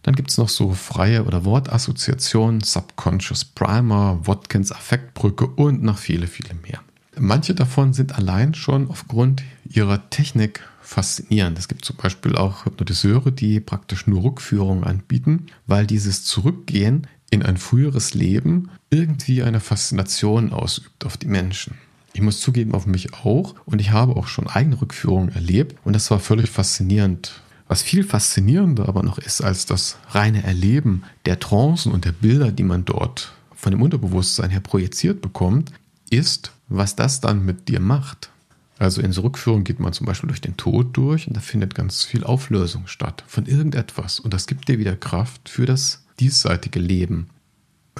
Dann 0.04 0.16
gibt 0.16 0.32
es 0.32 0.38
noch 0.38 0.50
so 0.50 0.72
freie 0.72 1.26
oder 1.26 1.44
Wortassoziationen, 1.44 2.62
Subconscious 2.62 3.44
Primer, 3.44 4.20
Watkins 4.26 4.72
Affektbrücke 4.72 5.46
und 5.46 5.84
noch 5.84 5.98
viele, 5.98 6.28
viele 6.28 6.56
mehr. 6.56 6.80
Manche 7.18 7.54
davon 7.54 7.94
sind 7.94 8.16
allein 8.16 8.54
schon 8.54 8.90
aufgrund 8.90 9.44
ihrer 9.66 10.10
Technik 10.10 10.62
faszinierend. 10.82 11.60
Es 11.60 11.68
gibt 11.68 11.84
zum 11.84 11.98
Beispiel 11.98 12.36
auch 12.36 12.66
Hypnotiseure, 12.66 13.32
die 13.32 13.60
praktisch 13.60 14.08
nur 14.08 14.24
Rückführungen 14.24 14.86
anbieten, 14.86 15.48
weil 15.68 15.86
dieses 15.86 16.24
Zurückgehen 16.24 17.08
in 17.30 17.44
ein 17.44 17.58
früheres 17.58 18.14
Leben 18.14 18.70
irgendwie 18.90 19.44
eine 19.44 19.60
Faszination 19.60 20.52
ausübt 20.52 21.06
auf 21.06 21.18
die 21.18 21.28
Menschen. 21.28 21.76
Ich 22.14 22.22
muss 22.22 22.40
zugeben, 22.40 22.74
auf 22.74 22.86
mich 22.86 23.14
auch. 23.14 23.56
Und 23.66 23.80
ich 23.80 23.92
habe 23.92 24.16
auch 24.16 24.28
schon 24.28 24.48
eigene 24.48 24.82
Rückführungen 24.82 25.30
erlebt. 25.30 25.78
Und 25.84 25.94
das 25.94 26.10
war 26.12 26.20
völlig 26.20 26.50
faszinierend. 26.50 27.42
Was 27.68 27.84
viel 27.84 28.04
faszinierender 28.04 28.90
aber 28.90 29.04
noch 29.04 29.20
ist 29.20 29.42
als 29.42 29.68
das 29.68 29.98
reine 30.10 30.44
Erleben 30.44 31.04
der 31.26 31.40
Trancen 31.40 31.92
und 31.92 32.04
der 32.06 32.12
Bilder, 32.12 32.52
die 32.52 32.64
man 32.64 32.84
dort 32.84 33.32
von 33.56 33.72
dem 33.72 33.82
Unterbewusstsein 33.82 34.50
her 34.50 34.60
projiziert 34.60 35.22
bekommt, 35.22 35.72
ist, 36.10 36.52
was 36.68 36.96
das 36.96 37.22
dann 37.22 37.46
mit 37.46 37.68
dir 37.68 37.80
macht. 37.80 38.32
Also 38.80 39.02
in 39.02 39.12
so 39.12 39.22
Rückführung 39.22 39.66
geht 39.66 39.80
man 39.80 39.94
zum 39.94 40.08
Beispiel 40.08 40.30
durch 40.30 40.42
den 40.42 40.58
Tod 40.58 40.96
durch 40.98 41.28
und 41.28 41.36
da 41.36 41.42
findet 41.42 41.76
ganz 41.76 42.06
viel 42.06 42.24
Auflösung 42.24 42.88
statt 42.88 43.24
von 43.28 43.46
irgendetwas. 43.46 44.20
Und 44.20 44.34
das 44.34 44.48
gibt 44.48 44.68
dir 44.68 44.80
wieder 44.80 44.96
Kraft 44.96 45.50
für 45.50 45.66
das 45.66 46.06
diesseitige 46.20 46.80
Leben. 46.80 47.30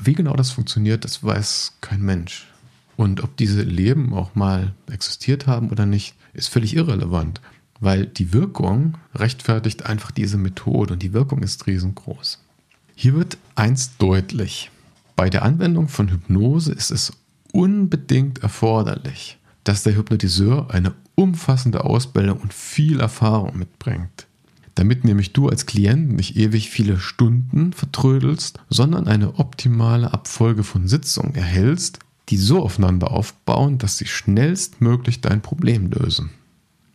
Wie 0.02 0.14
genau 0.14 0.36
das 0.36 0.52
funktioniert, 0.52 1.04
das 1.04 1.24
weiß 1.24 1.78
kein 1.82 2.02
Mensch. 2.02 2.48
Und 2.96 3.24
ob 3.24 3.38
diese 3.38 3.62
Leben 3.62 4.14
auch 4.14 4.36
mal 4.36 4.74
existiert 4.92 5.48
haben 5.48 5.70
oder 5.70 5.86
nicht, 5.86 6.16
ist 6.34 6.50
völlig 6.50 6.76
irrelevant 6.76 7.42
weil 7.80 8.06
die 8.06 8.34
Wirkung 8.34 8.98
rechtfertigt 9.16 9.86
einfach 9.86 10.12
diese 10.12 10.38
Methode 10.38 10.94
und 10.94 11.04
die 11.04 11.14
Wirkung 11.14 11.42
ist 11.42 11.66
riesengroß. 11.68 12.40
Hier 12.96 13.16
wird 13.16 13.38
eins 13.56 13.98
deutlich. 13.98 14.72
Bei 15.16 15.30
der 15.30 15.44
Anwendung 15.44 15.88
von 15.88 16.10
Hypnose 16.10 16.74
ist 16.74 16.92
es 16.92 17.14
unbedingt 17.52 18.40
erforderlich, 18.40 19.38
dass 19.64 19.84
der 19.84 19.96
Hypnotiseur 19.96 20.72
eine 20.72 20.94
umfassende 21.16 21.84
Ausbildung 21.84 22.40
und 22.40 22.54
viel 22.54 23.00
Erfahrung 23.00 23.58
mitbringt. 23.58 24.28
Damit 24.80 25.04
nämlich 25.04 25.34
du 25.34 25.50
als 25.50 25.66
Klient 25.66 26.14
nicht 26.14 26.38
ewig 26.38 26.70
viele 26.70 27.00
Stunden 27.00 27.74
vertrödelst, 27.74 28.62
sondern 28.70 29.10
eine 29.10 29.38
optimale 29.38 30.14
Abfolge 30.14 30.64
von 30.64 30.88
Sitzungen 30.88 31.36
erhältst, 31.36 32.00
die 32.30 32.38
so 32.38 32.64
aufeinander 32.64 33.12
aufbauen, 33.12 33.78
dass 33.78 33.98
sie 33.98 34.06
schnellstmöglich 34.06 35.20
dein 35.20 35.42
Problem 35.42 35.92
lösen. 35.92 36.30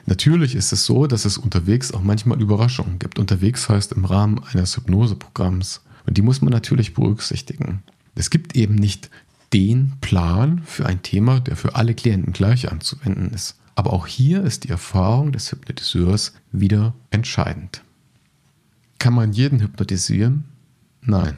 Natürlich 0.06 0.54
ist 0.54 0.72
es 0.72 0.86
so, 0.86 1.06
dass 1.06 1.26
es 1.26 1.36
unterwegs 1.36 1.92
auch 1.92 2.02
manchmal 2.02 2.40
Überraschungen 2.40 2.98
gibt. 2.98 3.18
Unterwegs 3.18 3.68
heißt 3.68 3.92
im 3.92 4.06
Rahmen 4.06 4.42
eines 4.42 4.78
Hypnoseprogramms. 4.78 5.82
Und 6.06 6.16
die 6.16 6.22
muss 6.22 6.40
man 6.40 6.54
natürlich 6.54 6.94
berücksichtigen. 6.94 7.82
Es 8.14 8.30
gibt 8.30 8.56
eben 8.56 8.76
nicht 8.76 9.10
den 9.52 9.92
Plan 10.00 10.62
für 10.64 10.86
ein 10.86 11.02
Thema, 11.02 11.38
der 11.40 11.56
für 11.56 11.74
alle 11.74 11.92
Klienten 11.92 12.32
gleich 12.32 12.72
anzuwenden 12.72 13.30
ist. 13.34 13.56
Aber 13.74 13.92
auch 13.92 14.06
hier 14.06 14.42
ist 14.42 14.64
die 14.64 14.70
Erfahrung 14.70 15.32
des 15.32 15.50
Hypnotiseurs 15.50 16.34
wieder 16.52 16.94
entscheidend. 17.10 17.82
Kann 18.98 19.14
man 19.14 19.32
jeden 19.32 19.60
hypnotisieren? 19.60 20.44
Nein. 21.02 21.36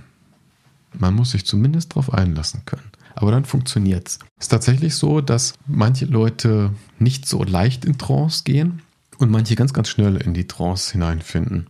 Man 0.99 1.15
muss 1.15 1.33
sich 1.33 1.45
zumindest 1.45 1.93
darauf 1.93 2.13
einlassen 2.13 2.63
können 2.65 2.91
aber 3.17 3.31
dann 3.31 3.45
funktioniert 3.45 4.09
es. 4.09 4.19
Es 4.39 4.45
ist 4.45 4.49
tatsächlich 4.49 4.95
so, 4.95 5.21
dass 5.21 5.55
manche 5.67 6.05
Leute 6.05 6.71
nicht 6.99 7.27
so 7.27 7.43
leicht 7.43 7.85
in 7.85 7.99
Trance 7.99 8.45
gehen 8.45 8.83
und 9.19 9.31
manche 9.31 9.57
ganz, 9.57 9.73
ganz 9.73 9.89
schnell 9.89 10.17
in 10.17 10.35
die 10.35 10.47
Trance 10.47 10.93
hineinfinden. 10.93 11.67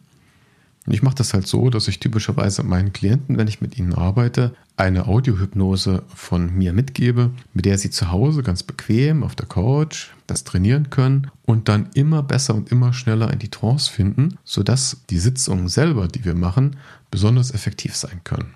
Und 0.87 0.93
ich 0.93 1.03
mache 1.03 1.17
das 1.17 1.35
halt 1.35 1.47
so, 1.47 1.69
dass 1.69 1.89
ich 1.89 1.99
typischerweise 1.99 2.63
meinen 2.63 2.93
Klienten, 2.93 3.37
wenn 3.37 3.49
ich 3.49 3.61
mit 3.61 3.77
ihnen 3.77 3.93
arbeite, 3.93 4.55
eine 4.77 5.09
Audiohypnose 5.09 6.05
von 6.15 6.55
mir 6.55 6.73
mitgebe, 6.73 7.31
mit 7.55 7.65
der 7.65 7.77
sie 7.79 7.91
zu 7.91 8.13
Hause 8.13 8.43
ganz 8.43 8.63
bequem 8.63 9.25
auf 9.25 9.35
der 9.35 9.47
Couch 9.47 10.09
das 10.27 10.45
trainieren 10.45 10.91
können 10.91 11.31
und 11.45 11.69
dann 11.69 11.89
immer 11.95 12.23
besser 12.23 12.55
und 12.55 12.71
immer 12.71 12.93
schneller 12.93 13.33
in 13.33 13.39
die 13.39 13.51
Trance 13.51 13.91
finden, 13.91 14.39
sodass 14.45 14.99
die 15.11 15.19
Sitzungen 15.19 15.69
selber, 15.69 16.09
die 16.09 16.25
wir 16.25 16.35
machen, 16.35 16.77
besonders 17.11 17.53
effektiv 17.53 17.97
sein 17.97 18.21
können. 18.23 18.55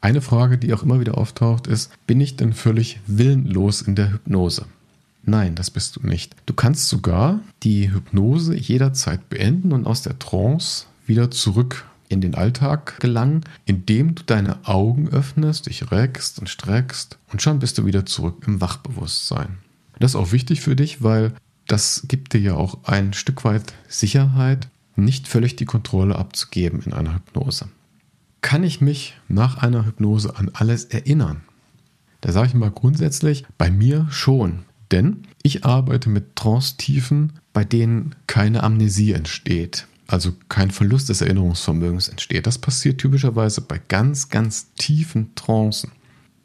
Eine 0.00 0.22
Frage, 0.22 0.56
die 0.56 0.72
auch 0.72 0.82
immer 0.82 0.98
wieder 0.98 1.18
auftaucht, 1.18 1.66
ist, 1.66 1.92
bin 2.06 2.20
ich 2.20 2.36
denn 2.36 2.54
völlig 2.54 3.00
willenlos 3.06 3.82
in 3.82 3.94
der 3.94 4.12
Hypnose? 4.12 4.64
Nein, 5.22 5.54
das 5.54 5.70
bist 5.70 5.96
du 5.96 6.06
nicht. 6.06 6.34
Du 6.46 6.54
kannst 6.54 6.88
sogar 6.88 7.40
die 7.62 7.92
Hypnose 7.92 8.56
jederzeit 8.56 9.28
beenden 9.28 9.72
und 9.72 9.86
aus 9.86 10.00
der 10.00 10.18
Trance 10.18 10.86
wieder 11.10 11.30
zurück 11.30 11.84
in 12.08 12.22
den 12.22 12.34
Alltag 12.34 12.98
gelangen, 13.00 13.42
indem 13.66 14.14
du 14.14 14.22
deine 14.24 14.66
Augen 14.66 15.10
öffnest, 15.10 15.66
dich 15.66 15.90
reckst 15.90 16.38
und 16.38 16.48
streckst 16.48 17.18
und 17.30 17.42
schon 17.42 17.58
bist 17.58 17.76
du 17.76 17.84
wieder 17.84 18.06
zurück 18.06 18.44
im 18.46 18.62
Wachbewusstsein. 18.62 19.58
Das 19.98 20.12
ist 20.12 20.16
auch 20.16 20.32
wichtig 20.32 20.62
für 20.62 20.74
dich, 20.74 21.02
weil 21.02 21.34
das 21.66 22.06
gibt 22.08 22.32
dir 22.32 22.40
ja 22.40 22.54
auch 22.54 22.84
ein 22.84 23.12
Stück 23.12 23.44
weit 23.44 23.74
Sicherheit, 23.86 24.68
nicht 24.96 25.28
völlig 25.28 25.56
die 25.56 25.66
Kontrolle 25.66 26.16
abzugeben 26.16 26.80
in 26.80 26.94
einer 26.94 27.14
Hypnose 27.14 27.68
kann 28.40 28.64
ich 28.64 28.80
mich 28.80 29.14
nach 29.28 29.58
einer 29.58 29.86
Hypnose 29.86 30.36
an 30.36 30.50
alles 30.52 30.84
erinnern? 30.84 31.42
Da 32.20 32.32
sage 32.32 32.48
ich 32.48 32.54
mal 32.54 32.70
grundsätzlich, 32.70 33.44
bei 33.58 33.70
mir 33.70 34.06
schon. 34.10 34.64
Denn 34.90 35.22
ich 35.42 35.64
arbeite 35.64 36.10
mit 36.10 36.36
Trance-Tiefen, 36.36 37.34
bei 37.52 37.64
denen 37.64 38.14
keine 38.26 38.62
Amnesie 38.62 39.12
entsteht. 39.12 39.86
Also 40.10 40.32
kein 40.48 40.72
Verlust 40.72 41.08
des 41.08 41.20
Erinnerungsvermögens 41.20 42.08
entsteht. 42.08 42.48
Das 42.48 42.58
passiert 42.58 42.98
typischerweise 42.98 43.60
bei 43.60 43.80
ganz, 43.86 44.28
ganz 44.28 44.74
tiefen 44.74 45.32
Trancen. 45.36 45.92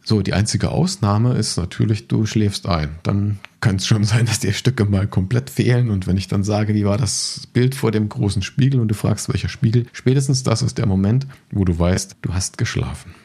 So, 0.04 0.22
die 0.22 0.34
einzige 0.34 0.70
Ausnahme 0.70 1.34
ist 1.34 1.58
natürlich, 1.58 2.08
du 2.08 2.28
schläfst 2.28 2.68
ein. 2.68 3.00
Dann 3.02 3.40
kann 3.62 3.78
es 3.78 3.88
schon 3.88 4.04
sein, 4.04 4.28
dass 4.28 4.40
dir 4.40 4.54
Stücke 4.54 4.86
mal 4.86 5.08
komplett 5.08 5.50
fehlen. 5.50 5.90
Und 5.90 6.06
wenn 6.06 6.16
ich 6.16 6.28
dann 6.28 6.44
sage, 6.44 6.76
wie 6.76 6.86
war 6.86 7.00
das 7.00 7.48
Bild 7.54 7.74
vor 7.74 7.90
dem 7.90 8.08
großen 8.08 8.44
Spiegel 8.44 8.80
und 8.80 8.90
du 8.90 8.94
fragst, 8.94 9.30
welcher 9.30 9.50
Spiegel, 9.50 9.88
spätestens 9.94 10.44
das 10.44 10.62
ist 10.62 10.78
der 10.78 10.86
Moment, 10.86 11.26
wo 11.50 11.66
du 11.66 11.80
weißt, 11.80 12.18
du 12.22 12.36
hast 12.36 12.60
geschlafen. 12.60 13.16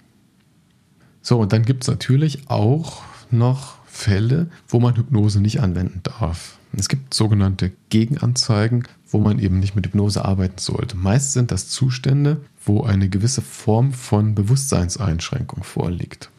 So, 1.21 1.39
und 1.39 1.53
dann 1.53 1.67
gibt 1.67 1.83
es 1.83 1.89
natürlich 1.89 2.49
auch 2.49 3.03
noch 3.31 3.75
Fälle, 3.85 4.49
wo 4.69 4.81
man 4.81 4.97
Hypnose 4.97 5.43
nicht 5.43 5.61
anwenden 5.61 6.01
darf. 6.03 6.57
Es 6.73 6.89
gibt 6.89 7.15
sogenannte 7.15 7.73
Gegenanzeigen, 7.89 8.85
wo 9.09 9.19
man 9.19 9.39
eben 9.39 9.59
nicht 9.59 9.75
mit 9.75 9.87
Hypnose 9.87 10.25
arbeiten 10.25 10.59
sollte. 10.59 10.97
Meist 10.97 11.33
sind 11.33 11.51
das 11.51 11.69
Zustände, 11.69 12.41
wo 12.65 12.83
eine 12.85 13.09
gewisse 13.09 13.43
Form 13.43 13.93
von 13.93 14.35
Bewusstseinseinschränkung 14.35 15.65
vorliegt. 15.65 16.31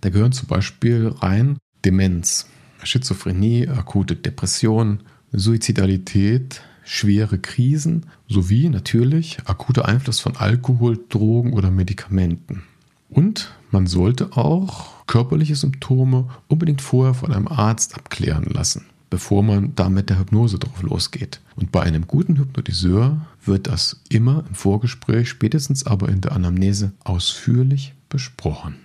Da 0.00 0.10
gehören 0.10 0.32
zum 0.32 0.48
Beispiel 0.48 1.14
rein 1.20 1.58
Demenz, 1.84 2.46
Schizophrenie, 2.82 3.68
akute 3.68 4.16
Depression, 4.16 5.00
Suizidalität, 5.32 6.62
schwere 6.84 7.38
Krisen 7.38 8.06
sowie 8.28 8.68
natürlich 8.68 9.38
akuter 9.44 9.86
Einfluss 9.86 10.20
von 10.20 10.36
Alkohol, 10.36 10.98
Drogen 11.08 11.52
oder 11.52 11.70
Medikamenten. 11.70 12.62
Und 13.08 13.52
man 13.70 13.86
sollte 13.86 14.36
auch 14.36 15.06
körperliche 15.06 15.56
Symptome 15.56 16.28
unbedingt 16.48 16.82
vorher 16.82 17.14
von 17.14 17.32
einem 17.32 17.48
Arzt 17.48 17.96
abklären 17.96 18.44
lassen, 18.44 18.86
bevor 19.10 19.42
man 19.42 19.74
da 19.74 19.88
mit 19.88 20.10
der 20.10 20.18
Hypnose 20.18 20.58
drauf 20.58 20.82
losgeht. 20.82 21.40
Und 21.54 21.72
bei 21.72 21.82
einem 21.82 22.06
guten 22.06 22.36
Hypnotiseur 22.38 23.26
wird 23.44 23.66
das 23.66 24.00
immer 24.08 24.44
im 24.48 24.54
Vorgespräch, 24.54 25.28
spätestens 25.28 25.86
aber 25.86 26.08
in 26.08 26.20
der 26.20 26.32
Anamnese 26.32 26.92
ausführlich 27.04 27.94
besprochen. 28.08 28.76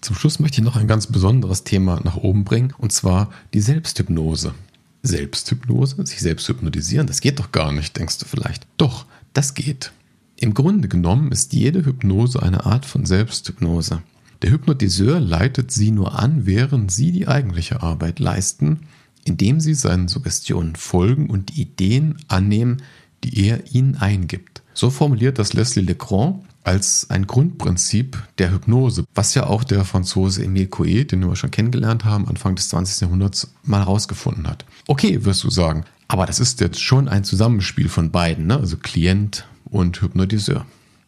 Zum 0.00 0.16
Schluss 0.16 0.38
möchte 0.38 0.60
ich 0.60 0.64
noch 0.64 0.76
ein 0.76 0.88
ganz 0.88 1.06
besonderes 1.06 1.64
Thema 1.64 2.00
nach 2.02 2.16
oben 2.16 2.44
bringen, 2.44 2.72
und 2.78 2.92
zwar 2.92 3.30
die 3.52 3.60
Selbsthypnose. 3.60 4.54
Selbsthypnose, 5.02 6.06
sich 6.06 6.20
selbst 6.20 6.48
hypnotisieren, 6.48 7.06
das 7.06 7.20
geht 7.20 7.38
doch 7.38 7.52
gar 7.52 7.72
nicht, 7.72 7.96
denkst 7.96 8.18
du 8.18 8.26
vielleicht. 8.26 8.66
Doch, 8.76 9.06
das 9.32 9.54
geht. 9.54 9.92
Im 10.36 10.54
Grunde 10.54 10.88
genommen 10.88 11.32
ist 11.32 11.52
jede 11.52 11.84
Hypnose 11.84 12.42
eine 12.42 12.64
Art 12.64 12.86
von 12.86 13.04
Selbsthypnose. 13.04 14.02
Der 14.42 14.50
Hypnotiseur 14.50 15.20
leitet 15.20 15.70
sie 15.70 15.90
nur 15.90 16.18
an, 16.18 16.46
während 16.46 16.90
sie 16.90 17.12
die 17.12 17.28
eigentliche 17.28 17.82
Arbeit 17.82 18.20
leisten, 18.20 18.80
indem 19.24 19.60
sie 19.60 19.74
seinen 19.74 20.08
Suggestionen 20.08 20.76
folgen 20.76 21.30
und 21.30 21.50
die 21.50 21.62
Ideen 21.62 22.16
annehmen, 22.28 22.82
die 23.24 23.46
er 23.46 23.74
ihnen 23.74 23.96
eingibt. 23.96 24.62
So 24.74 24.90
formuliert 24.90 25.38
das 25.38 25.52
Leslie 25.52 25.82
Legrand 25.82 26.44
als 26.62 27.08
ein 27.08 27.26
Grundprinzip 27.26 28.22
der 28.38 28.52
Hypnose, 28.52 29.04
was 29.14 29.34
ja 29.34 29.46
auch 29.46 29.64
der 29.64 29.84
Franzose 29.84 30.44
Emile 30.44 30.66
Coué, 30.66 31.04
den 31.04 31.26
wir 31.26 31.36
schon 31.36 31.50
kennengelernt 31.50 32.04
haben, 32.04 32.28
Anfang 32.28 32.54
des 32.54 32.68
20. 32.68 33.00
Jahrhunderts 33.02 33.52
mal 33.64 33.80
herausgefunden 33.80 34.46
hat. 34.46 34.64
Okay, 34.86 35.24
wirst 35.24 35.42
du 35.42 35.50
sagen, 35.50 35.84
aber 36.08 36.26
das 36.26 36.40
ist 36.40 36.60
jetzt 36.60 36.80
schon 36.80 37.08
ein 37.08 37.24
Zusammenspiel 37.24 37.88
von 37.88 38.10
beiden, 38.10 38.46
ne? 38.46 38.58
also 38.58 38.76
Klient 38.76 39.46
und 39.64 40.00
Hypnotiseur. 40.02 40.66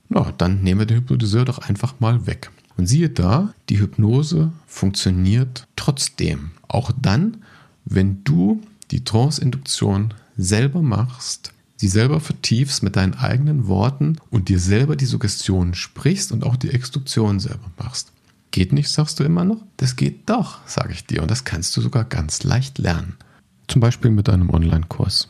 Na, 0.08 0.32
dann 0.36 0.62
nehmen 0.62 0.80
wir 0.80 0.86
den 0.86 0.98
Hypnotiseur 0.98 1.44
doch 1.44 1.58
einfach 1.58 1.94
mal 2.00 2.26
weg. 2.26 2.50
Und 2.76 2.86
siehe 2.86 3.10
da, 3.10 3.54
die 3.68 3.80
Hypnose 3.80 4.52
funktioniert 4.66 5.66
trotzdem. 5.76 6.52
Auch 6.68 6.92
dann, 7.00 7.38
wenn 7.84 8.24
du 8.24 8.60
die 8.90 9.04
Trance-Induktion 9.04 10.14
selber 10.36 10.82
machst, 10.82 11.52
sie 11.76 11.88
selber 11.88 12.20
vertiefst 12.20 12.82
mit 12.82 12.96
deinen 12.96 13.14
eigenen 13.14 13.66
Worten 13.66 14.18
und 14.30 14.48
dir 14.48 14.58
selber 14.58 14.96
die 14.96 15.06
Suggestion 15.06 15.74
sprichst 15.74 16.32
und 16.32 16.44
auch 16.44 16.56
die 16.56 16.70
Extraktion 16.70 17.40
selber 17.40 17.70
machst. 17.78 18.12
Geht 18.50 18.72
nicht, 18.72 18.90
sagst 18.90 19.18
du 19.18 19.24
immer 19.24 19.44
noch? 19.44 19.64
Das 19.78 19.96
geht 19.96 20.28
doch, 20.28 20.58
sage 20.66 20.92
ich 20.92 21.06
dir. 21.06 21.22
Und 21.22 21.30
das 21.30 21.44
kannst 21.44 21.76
du 21.76 21.80
sogar 21.80 22.04
ganz 22.04 22.42
leicht 22.42 22.78
lernen. 22.78 23.16
Zum 23.66 23.80
Beispiel 23.80 24.10
mit 24.10 24.28
einem 24.28 24.50
Online-Kurs. 24.50 25.28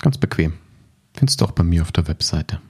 Ganz 0.00 0.18
bequem. 0.18 0.52
Findest 1.14 1.40
du 1.40 1.46
auch 1.46 1.52
bei 1.52 1.64
mir 1.64 1.82
auf 1.82 1.92
der 1.92 2.06
Webseite. 2.06 2.60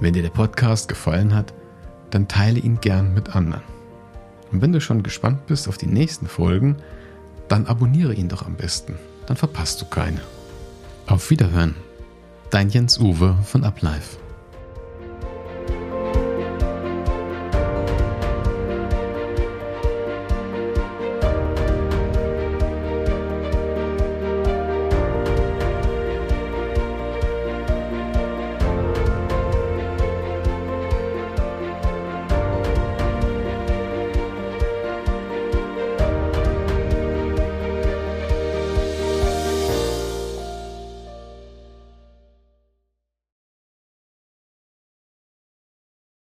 Wenn 0.00 0.12
dir 0.12 0.22
der 0.22 0.28
Podcast 0.28 0.86
gefallen 0.86 1.34
hat, 1.34 1.54
dann 2.10 2.28
teile 2.28 2.60
ihn 2.60 2.78
gern 2.82 3.14
mit 3.14 3.34
anderen. 3.34 3.62
Und 4.52 4.60
wenn 4.60 4.72
du 4.72 4.82
schon 4.82 5.02
gespannt 5.02 5.46
bist 5.46 5.66
auf 5.66 5.78
die 5.78 5.86
nächsten 5.86 6.26
Folgen, 6.26 6.76
dann 7.48 7.64
abonniere 7.64 8.12
ihn 8.12 8.28
doch 8.28 8.44
am 8.44 8.56
besten 8.56 8.98
dann 9.26 9.36
verpasst 9.36 9.80
du 9.80 9.86
keine. 9.86 10.20
Auf 11.06 11.30
Wiederhören. 11.30 11.74
Dein 12.50 12.70
Jens 12.70 12.98
Uwe 12.98 13.36
von 13.44 13.64
Uplife. 13.64 14.18